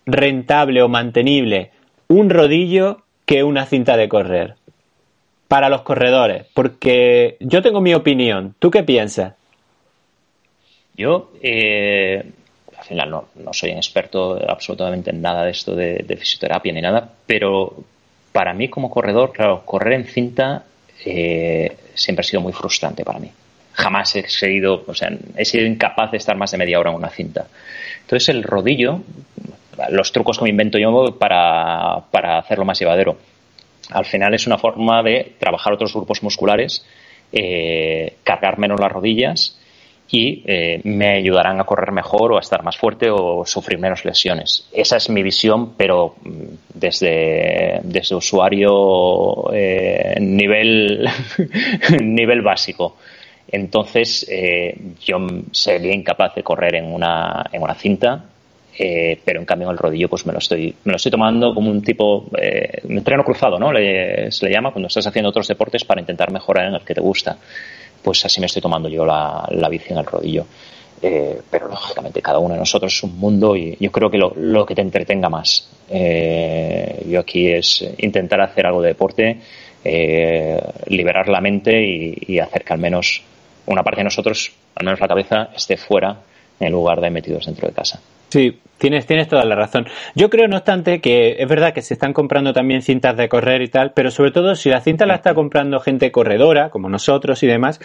rentable 0.05 0.83
o 0.83 0.89
mantenible 0.89 1.71
un 2.09 2.29
rodillo 2.31 3.03
que 3.27 3.43
una 3.43 3.67
cinta 3.67 3.97
de 3.97 4.09
correr? 4.09 4.57
Para 5.49 5.69
los 5.69 5.83
corredores, 5.83 6.47
porque 6.55 7.37
yo 7.39 7.63
tengo 7.63 7.81
mi 7.81 7.95
opinión. 7.95 8.57
¿Tú 8.59 8.71
qué 8.71 8.83
piensas? 8.83 9.35
Yo, 10.97 11.31
eh, 11.43 12.33
al 12.85 12.89
final 12.89 13.11
no, 13.11 13.53
soy 13.53 13.71
un 13.71 13.79
experto 13.79 14.39
absolutamente 14.47 15.11
en 15.11 15.23
nada 15.23 15.45
de 15.45 15.53
esto 15.53 15.75
de, 15.75 16.17
fisioterapia 16.19 16.71
ni 16.71 16.83
nada, 16.83 17.09
pero 17.27 17.75
para 18.31 18.53
mí 18.53 18.69
como 18.69 18.91
corredor, 18.91 19.33
claro, 19.33 19.65
correr 19.65 19.95
en 19.95 20.05
cinta 20.05 20.65
eh, 21.07 21.75
siempre 21.95 22.21
ha 22.21 22.25
sido 22.25 22.43
muy 22.43 22.53
frustrante 22.53 23.03
para 23.03 23.19
mí. 23.19 23.31
Jamás 23.73 24.15
he 24.17 24.29
seguido, 24.29 24.85
o 24.87 24.95
sea, 24.95 25.11
he 25.35 25.47
sido 25.47 25.65
incapaz 25.65 26.11
de 26.11 26.19
estar 26.19 26.37
más 26.37 26.51
de 26.51 26.59
media 26.59 26.79
hora 26.79 26.91
en 26.91 26.97
una 26.97 27.09
cinta. 27.09 27.47
Entonces 28.03 28.29
el 28.29 28.43
rodillo, 28.43 29.01
los 29.89 30.13
trucos 30.13 30.37
que 30.37 30.45
me 30.45 30.51
invento 30.51 30.77
yo 30.79 31.17
para, 31.19 32.03
para 32.11 32.39
hacerlo 32.39 32.67
más 32.67 32.79
llevadero, 32.79 33.17
al 33.91 34.05
final 34.05 34.35
es 34.35 34.47
una 34.47 34.59
forma 34.59 35.03
de 35.03 35.37
trabajar 35.39 35.73
otros 35.73 35.95
grupos 35.95 36.23
musculares, 36.23 36.85
eh, 37.33 38.17
cargar 38.25 38.59
menos 38.59 38.79
las 38.79 38.93
rodillas 38.93 39.59
y 40.15 40.45
eh, 40.47 40.81
me 40.85 41.17
ayudarán 41.17 41.61
a 41.61 41.65
correr 41.65 41.91
mejor 41.91 42.31
o 42.31 42.37
a 42.37 42.41
estar 42.41 42.63
más 42.63 42.77
fuerte 42.77 43.11
o 43.11 43.45
sufrir 43.45 43.81
menos 43.81 44.05
lesiones. 44.05 44.69
Esa 44.73 44.97
es 44.97 45.11
mi 45.11 45.25
visión, 45.25 45.75
pero 45.75 46.15
mm, 46.23 46.31
desde, 46.73 47.81
desde 47.83 48.15
usuario 48.15 49.53
eh, 49.53 50.15
nivel, 50.21 51.09
nivel 52.01 52.43
básico. 52.43 52.97
Entonces, 53.49 54.25
eh, 54.31 54.79
yo 55.05 55.17
sería 55.51 55.93
incapaz 55.93 56.37
de 56.37 56.45
correr 56.45 56.77
en 56.77 56.93
una, 56.93 57.47
en 57.51 57.63
una 57.63 57.75
cinta. 57.75 58.27
pero 59.25 59.41
en 59.41 59.47
cambio 59.47 59.71
el 59.71 59.79
rodillo 59.79 60.09
pues 60.09 60.27
me 60.27 60.33
lo 60.33 60.39
estoy, 60.39 60.75
me 60.85 60.93
lo 60.93 60.97
estoy 60.97 61.11
tomando 61.11 61.55
como 61.55 61.71
un 61.71 61.83
tipo, 61.83 62.31
eh, 62.41 62.83
entreno 62.89 63.25
cruzado, 63.25 63.59
¿no? 63.59 63.73
Le, 63.73 64.31
se 64.31 64.47
le 64.47 64.53
llama 64.53 64.71
cuando 64.71 64.87
estás 64.87 65.07
haciendo 65.09 65.31
otros 65.31 65.49
deportes 65.49 65.85
para 65.85 66.01
intentar 66.01 66.31
mejorar 66.33 66.69
en 66.69 66.75
el 66.75 66.85
que 66.85 66.95
te 66.95 67.01
gusta. 67.01 67.37
Pues 68.05 68.25
así 68.25 68.39
me 68.39 68.47
estoy 68.47 68.63
tomando 68.63 68.89
yo 68.89 69.05
la, 69.05 69.49
la 69.51 69.69
bici 69.69 69.93
en 69.93 69.99
el 69.99 70.05
rodillo. 70.05 70.47
Eh, 71.03 71.41
pero 71.51 71.69
lógicamente 71.69 72.23
cada 72.23 72.39
uno 72.39 72.55
de 72.55 72.61
nosotros 72.61 72.95
es 72.95 73.03
un 73.03 73.19
mundo 73.19 73.57
y 73.57 73.77
yo 73.79 73.91
creo 73.93 74.11
que 74.11 74.17
lo, 74.17 74.33
lo 74.37 74.65
que 74.65 74.75
te 74.75 74.81
entretenga 74.81 75.29
más. 75.29 75.69
Eh, 75.91 77.05
yo 77.09 77.21
aquí 77.21 77.49
es 77.49 77.85
intentar 77.99 78.41
hacer 78.41 78.67
algo 78.67 78.81
de 78.81 78.89
deporte, 78.89 79.39
eh, 79.85 80.61
liberar 80.87 81.29
la 81.29 81.41
mente 81.41 81.83
y, 81.83 82.17
y, 82.27 82.39
hacer 82.39 82.65
que 82.65 82.73
al 82.73 82.79
menos 82.79 83.23
una 83.67 83.83
parte 83.83 84.01
de 84.01 84.05
nosotros, 84.05 84.53
al 84.77 84.85
menos 84.85 85.01
la 85.01 85.09
cabeza, 85.09 85.51
esté 85.55 85.77
fuera 85.77 86.21
en 86.61 86.73
lugar 86.73 87.01
de 87.01 87.11
metidos 87.11 87.47
dentro 87.47 87.69
de 87.69 87.75
casa. 87.75 88.01
Sí, 88.35 88.59
tienes, 88.79 89.07
tienes 89.07 89.29
toda 89.29 89.45
la 89.45 89.55
razón. 89.55 89.87
Yo 90.17 90.29
creo, 90.29 90.49
no 90.49 90.57
obstante, 90.57 91.01
que 91.01 91.37
es 91.39 91.49
verdad 91.49 91.73
que 91.73 91.83
se 91.83 91.95
están 91.95 92.13
comprando 92.13 92.53
también 92.53 92.83
cintas 92.83 93.17
de 93.17 93.29
correr 93.29 93.63
y 93.63 93.69
tal, 93.69 93.93
pero 93.93 94.11
sobre 94.11 94.33
todo 94.33 94.57
si 94.57 94.71
la 94.71 94.81
cinta 94.81 95.07
la 95.07 95.15
está 95.15 95.35
comprando 95.35 95.79
gente 95.79 96.11
corredora, 96.11 96.71
como 96.71 96.89
nosotros 96.89 97.45
y 97.45 97.47
demás, 97.47 97.79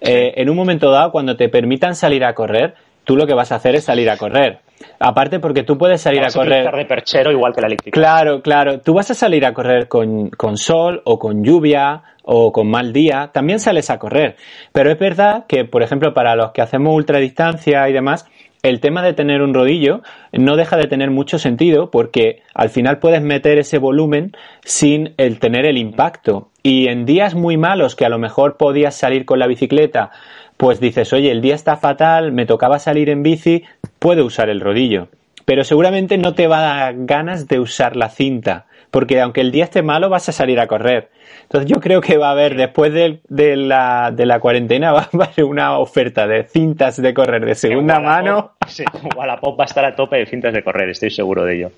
eh, 0.00 0.32
en 0.38 0.50
un 0.50 0.56
momento 0.56 0.90
dado, 0.90 1.12
cuando 1.12 1.36
te 1.36 1.48
permitan 1.48 1.94
salir 1.94 2.24
a 2.24 2.34
correr, 2.34 2.74
tú 3.04 3.14
lo 3.14 3.28
que 3.28 3.34
vas 3.34 3.52
a 3.52 3.54
hacer 3.54 3.76
es 3.76 3.84
salir 3.84 4.10
a 4.10 4.16
correr. 4.16 4.58
Aparte 4.98 5.38
porque 5.38 5.62
tú 5.62 5.78
puedes 5.78 6.00
salir 6.00 6.20
vas 6.20 6.34
a 6.34 6.40
correr... 6.40 6.68
de 6.74 6.84
perchero 6.84 7.30
igual 7.30 7.54
que 7.54 7.60
la 7.60 7.68
elíptica. 7.68 8.00
Claro, 8.00 8.42
claro. 8.42 8.80
Tú 8.80 8.94
vas 8.94 9.08
a 9.12 9.14
salir 9.14 9.46
a 9.46 9.54
correr 9.54 9.86
con, 9.86 10.30
con 10.30 10.56
sol 10.56 11.00
o 11.04 11.20
con 11.20 11.44
lluvia 11.44 12.02
o 12.24 12.50
con 12.50 12.68
mal 12.68 12.92
día, 12.92 13.30
también 13.32 13.60
sales 13.60 13.88
a 13.88 14.00
correr. 14.00 14.34
Pero 14.72 14.90
es 14.90 14.98
verdad 14.98 15.44
que, 15.46 15.64
por 15.64 15.84
ejemplo, 15.84 16.12
para 16.12 16.34
los 16.34 16.50
que 16.50 16.60
hacemos 16.60 16.92
ultradistancia 16.92 17.88
y 17.88 17.92
demás, 17.92 18.26
el 18.62 18.80
tema 18.80 19.02
de 19.02 19.12
tener 19.12 19.42
un 19.42 19.54
rodillo 19.54 20.02
no 20.32 20.56
deja 20.56 20.76
de 20.76 20.86
tener 20.86 21.10
mucho 21.10 21.38
sentido 21.38 21.90
porque 21.90 22.42
al 22.54 22.70
final 22.70 22.98
puedes 22.98 23.20
meter 23.20 23.58
ese 23.58 23.78
volumen 23.78 24.32
sin 24.64 25.14
el 25.16 25.40
tener 25.40 25.66
el 25.66 25.78
impacto. 25.78 26.50
Y 26.62 26.86
en 26.86 27.04
días 27.04 27.34
muy 27.34 27.56
malos 27.56 27.96
que 27.96 28.04
a 28.04 28.08
lo 28.08 28.18
mejor 28.18 28.56
podías 28.56 28.94
salir 28.94 29.24
con 29.24 29.40
la 29.40 29.48
bicicleta, 29.48 30.10
pues 30.56 30.78
dices, 30.78 31.12
oye, 31.12 31.32
el 31.32 31.40
día 31.40 31.56
está 31.56 31.76
fatal, 31.76 32.30
me 32.30 32.46
tocaba 32.46 32.78
salir 32.78 33.10
en 33.10 33.24
bici, 33.24 33.64
puedo 33.98 34.24
usar 34.24 34.48
el 34.48 34.60
rodillo. 34.60 35.08
Pero 35.44 35.64
seguramente 35.64 36.18
no 36.18 36.34
te 36.34 36.46
va 36.46 36.58
a 36.58 36.76
dar 36.84 36.94
ganas 36.98 37.48
de 37.48 37.58
usar 37.58 37.96
la 37.96 38.10
cinta, 38.10 38.66
porque 38.92 39.22
aunque 39.22 39.40
el 39.40 39.50
día 39.50 39.64
esté 39.64 39.82
malo 39.82 40.10
vas 40.10 40.28
a 40.28 40.32
salir 40.32 40.60
a 40.60 40.66
correr. 40.68 41.10
Entonces 41.44 41.68
yo 41.68 41.80
creo 41.80 42.02
que 42.02 42.18
va 42.18 42.28
a 42.28 42.32
haber, 42.32 42.56
después 42.56 42.92
de, 42.92 43.20
de, 43.28 43.56
la, 43.56 44.12
de 44.14 44.26
la, 44.26 44.38
cuarentena, 44.38 44.92
va 44.92 45.00
a 45.00 45.24
haber 45.24 45.44
una 45.44 45.78
oferta 45.78 46.26
de 46.26 46.44
cintas 46.44 47.00
de 47.00 47.14
correr 47.14 47.44
de 47.44 47.54
segunda 47.54 47.94
Wallapop, 47.94 48.24
mano. 48.24 48.52
Sí, 48.68 48.84
Wallapop 49.16 49.58
va 49.58 49.64
a 49.64 49.66
estar 49.66 49.84
a 49.84 49.96
tope 49.96 50.18
de 50.18 50.26
cintas 50.26 50.52
de 50.52 50.62
correr, 50.62 50.90
estoy 50.90 51.10
seguro 51.10 51.44
de 51.44 51.56
ello. 51.56 51.72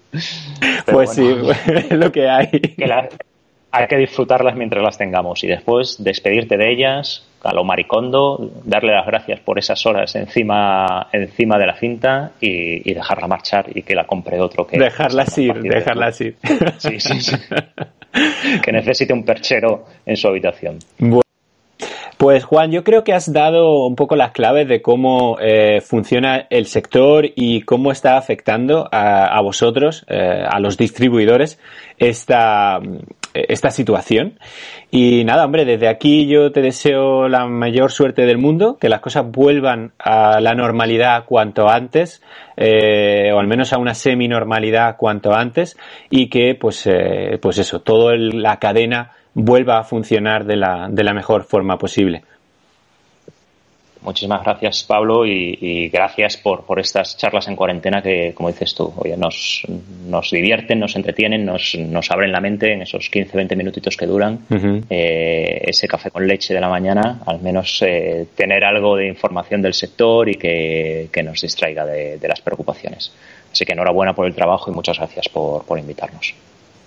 Pero 0.85 0.99
pues 0.99 1.17
bueno, 1.17 1.55
sí, 1.55 1.71
es 1.91 1.93
lo 1.93 2.11
que 2.11 2.29
hay. 2.29 2.49
Que 2.49 2.87
la, 2.87 3.09
hay 3.75 3.89
que 3.89 3.97
disfrutarlas 3.97 4.55
mientras 4.55 4.83
las 4.83 4.97
tengamos 4.97 5.43
y 5.43 5.49
después 5.49 6.03
despedirte 6.03 6.57
de 6.57 6.73
ellas 6.73 7.27
a 7.43 7.53
lo 7.53 7.65
maricondo, 7.65 8.53
darle 8.65 8.93
las 8.93 9.05
gracias 9.05 9.41
por 9.41 9.59
esas 9.59 9.85
horas 9.85 10.15
encima, 10.15 11.09
encima 11.13 11.59
de 11.59 11.67
la 11.67 11.77
cinta 11.77 12.33
y, 12.41 12.89
y 12.89 12.95
dejarla 12.95 13.27
marchar 13.27 13.67
y 13.75 13.83
que 13.83 13.95
la 13.95 14.05
compre 14.05 14.41
otro 14.41 14.67
que... 14.67 14.79
Dejarlas 14.79 15.37
ir, 15.39 15.61
dejarlas 15.61 16.21
ir. 16.21 16.37
Sí, 16.79 17.01
sí, 17.01 17.21
sí. 17.21 17.37
que 18.63 18.73
necesite 18.73 19.13
un 19.13 19.25
perchero 19.25 19.85
en 20.07 20.17
su 20.17 20.29
habitación. 20.29 20.79
Bueno. 20.99 21.21
Pues 22.17 22.45
Juan, 22.45 22.71
yo 22.71 22.85
creo 22.85 23.03
que 23.03 23.13
has 23.13 23.33
dado 23.33 23.87
un 23.87 23.97
poco 23.97 24.15
las 24.15 24.31
claves 24.31 24.69
de 24.69 24.81
cómo 24.81 25.37
eh, 25.41 25.81
funciona 25.81 26.47
el 26.49 26.67
sector 26.67 27.27
y 27.35 27.63
cómo 27.63 27.91
está 27.91 28.17
afectando 28.17 28.89
a, 28.91 29.27
a 29.27 29.41
vosotros, 29.43 30.07
eh, 30.09 30.45
a 30.49 30.61
los 30.61 30.79
distribuidores, 30.79 31.59
esta, 31.99 32.81
esta 33.35 33.71
situación. 33.71 34.39
Y 34.91 35.25
nada, 35.25 35.45
hombre, 35.45 35.65
desde 35.65 35.89
aquí 35.89 36.27
yo 36.27 36.53
te 36.53 36.63
deseo 36.63 37.29
la 37.29 37.47
mayor 37.47 37.91
suerte 37.91 38.27
del 38.27 38.39
mundo, 38.39 38.79
que 38.81 38.89
las 38.89 39.01
cosas 39.01 39.31
vuelvan 39.31 39.93
a 39.99 40.41
la 40.41 40.55
normalidad 40.55 41.25
cuanto 41.25 41.69
antes, 41.69 42.23
eh, 42.57 43.33
o 43.35 43.41
al 43.41 43.49
menos 43.49 43.73
a 43.73 43.79
una 43.79 43.95
semi-normalidad 43.95 44.97
cuanto 44.97 45.35
antes, 45.35 45.77
y 46.11 46.29
que 46.29 46.55
pues, 46.55 46.87
eh, 46.87 47.39
pues 47.43 47.59
eso, 47.59 47.81
toda 47.81 48.17
la 48.17 48.59
cadena 48.59 49.11
vuelva 49.35 49.79
a 49.79 49.85
funcionar 49.85 50.45
de 50.45 50.57
la, 50.57 50.89
de 50.91 51.05
la 51.05 51.13
mejor 51.13 51.45
forma 51.45 51.77
posible. 51.77 52.23
Muchísimas 54.05 54.43
gracias, 54.43 54.85
Pablo, 54.85 55.25
y, 55.25 55.59
y 55.61 55.89
gracias 55.89 56.37
por, 56.37 56.67
por, 56.67 56.79
estas 56.79 57.17
charlas 57.17 57.49
en 57.49 57.57
cuarentena 57.57 58.03
que, 58.03 58.35
como 58.35 58.51
dices 58.51 58.75
tú, 58.75 58.93
oye, 58.99 59.17
nos, 59.17 59.67
nos 60.07 60.31
divierten, 60.31 60.79
nos 60.79 60.95
entretienen, 60.95 61.47
nos, 61.47 61.75
nos, 61.75 62.11
abren 62.11 62.31
la 62.31 62.41
mente 62.41 62.75
en 62.75 62.83
esos 62.83 63.09
15, 63.09 63.35
20 63.35 63.57
minutitos 63.57 63.97
que 63.97 64.07
duran. 64.07 64.41
Uh 64.51 64.55
-huh. 64.55 64.85
eh, 64.91 65.63
ese 65.67 65.89
café 65.89 66.11
con 66.11 66.27
leche 66.27 66.53
de 66.53 66.61
la 66.61 66.69
mañana, 66.69 67.23
al 67.27 67.41
menos 67.41 67.81
eh, 67.81 68.27
tener 68.37 68.63
algo 68.65 68.97
de 68.97 69.09
información 69.09 69.63
del 69.63 69.73
sector 69.73 70.29
y 70.29 70.35
que, 70.35 71.09
que 71.11 71.23
nos 71.23 71.41
distraiga 71.41 71.87
de, 71.87 72.19
de, 72.19 72.29
las 72.29 72.43
preocupaciones. 72.43 73.11
Así 73.51 73.65
que 73.65 73.73
enhorabuena 73.73 74.13
por 74.13 74.27
el 74.27 74.35
trabajo 74.35 74.71
y 74.71 74.75
muchas 74.75 74.99
gracias 74.99 75.31
por, 75.31 75.65
por 75.65 75.79
invitarnos 75.79 76.35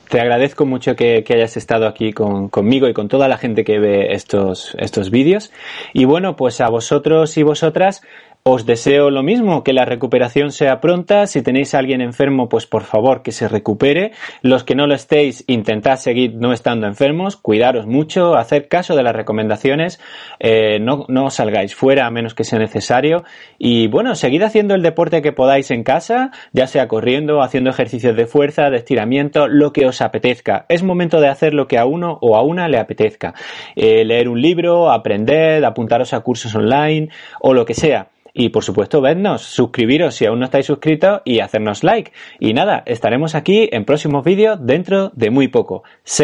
te 0.10 0.20
agradezco 0.20 0.66
mucho 0.66 0.96
que, 0.96 1.24
hayas 1.28 1.58
estado 1.58 1.88
aquí 1.88 2.14
con, 2.14 2.50
conmigo 2.50 2.88
y 2.88 2.94
con 2.94 3.08
toda 3.08 3.28
la 3.28 3.38
gente 3.38 3.64
que 3.64 3.80
ve 3.80 4.14
estos, 4.14 4.76
estos 4.80 5.12
vídeos. 5.12 5.52
Y 5.94 6.06
bueno, 6.06 6.36
pues 6.36 6.62
a 6.62 6.70
vosotros 6.70 7.38
y 7.38 7.44
vosotras 7.44 8.02
os 8.50 8.66
deseo 8.66 9.10
lo 9.10 9.24
mismo, 9.24 9.62
que 9.62 9.74
la 9.74 9.84
recuperación 9.84 10.54
sea 10.54 10.80
pronta. 10.80 11.28
Si 11.28 11.42
tenéis 11.42 11.76
a 11.76 11.80
alguien 11.80 12.00
enfermo, 12.00 12.48
pues 12.48 12.66
por 12.66 12.84
favor 12.84 13.22
que 13.22 13.34
se 13.34 13.50
recupere. 13.50 14.14
Los 14.42 14.64
que 14.64 14.74
no 14.74 14.88
lo 14.88 14.96
estéis, 14.96 15.44
intentad 15.48 15.98
seguir 15.98 16.36
no 16.36 16.54
estando 16.54 16.88
enfermos, 16.88 17.36
cuidaros 17.36 17.88
mucho, 17.88 18.38
hacer 18.38 18.70
caso 18.70 18.96
de 18.96 19.04
las 19.04 19.14
recomendaciones, 19.14 20.00
eh, 20.40 20.80
no, 20.80 21.04
no 21.10 21.30
salgáis 21.30 21.76
fuera 21.76 22.06
a 22.06 22.10
menos 22.10 22.36
que 22.36 22.46
sea 22.46 22.58
necesario. 22.58 23.26
Y 23.58 23.88
bueno, 23.88 24.16
seguid 24.16 24.44
haciendo 24.44 24.76
el 24.76 24.82
deporte 24.82 25.22
que 25.22 25.34
podáis 25.34 25.70
en 25.72 25.84
casa, 25.84 26.32
ya 26.54 26.68
sea 26.68 26.88
corriendo, 26.88 27.42
haciendo 27.42 27.70
ejercicios 27.70 28.16
de 28.16 28.28
fuerza, 28.28 28.70
de 28.70 28.78
estiramiento, 28.78 29.50
lo 29.50 29.74
que 29.74 29.88
os 29.88 30.02
apetezca. 30.02 30.66
Es 30.70 30.84
momento 30.84 31.20
de 31.20 31.28
hacer 31.28 31.54
lo 31.54 31.68
que 31.68 31.78
a 31.78 31.86
uno 31.86 32.18
o 32.22 32.38
a 32.38 32.44
una 32.44 32.70
le 32.70 32.80
apetezca. 32.80 33.34
Eh, 33.76 34.06
leer 34.06 34.30
un 34.30 34.42
libro, 34.42 34.90
aprender, 34.90 35.66
apuntaros 35.66 36.14
a 36.14 36.22
cursos 36.22 36.56
online 36.56 37.10
o 37.42 37.54
lo 37.54 37.66
que 37.66 37.74
sea. 37.74 38.08
Y 38.40 38.50
por 38.50 38.64
supuesto, 38.64 39.02
vednos, 39.02 39.42
suscribiros 39.42 40.14
si 40.14 40.28
aún 40.28 40.38
no 40.38 40.46
estáis 40.46 40.68
suscritos 40.68 41.22
y 41.26 41.40
hacernos 41.40 41.84
like. 41.84 42.12
Y 42.40 42.54
nada, 42.54 42.84
estaremos 42.86 43.34
aquí 43.34 43.68
en 43.72 43.84
próximos 43.84 44.24
vídeos 44.24 44.60
dentro 44.62 45.10
de 45.16 45.32
muy 45.32 45.48
poco. 45.48 45.84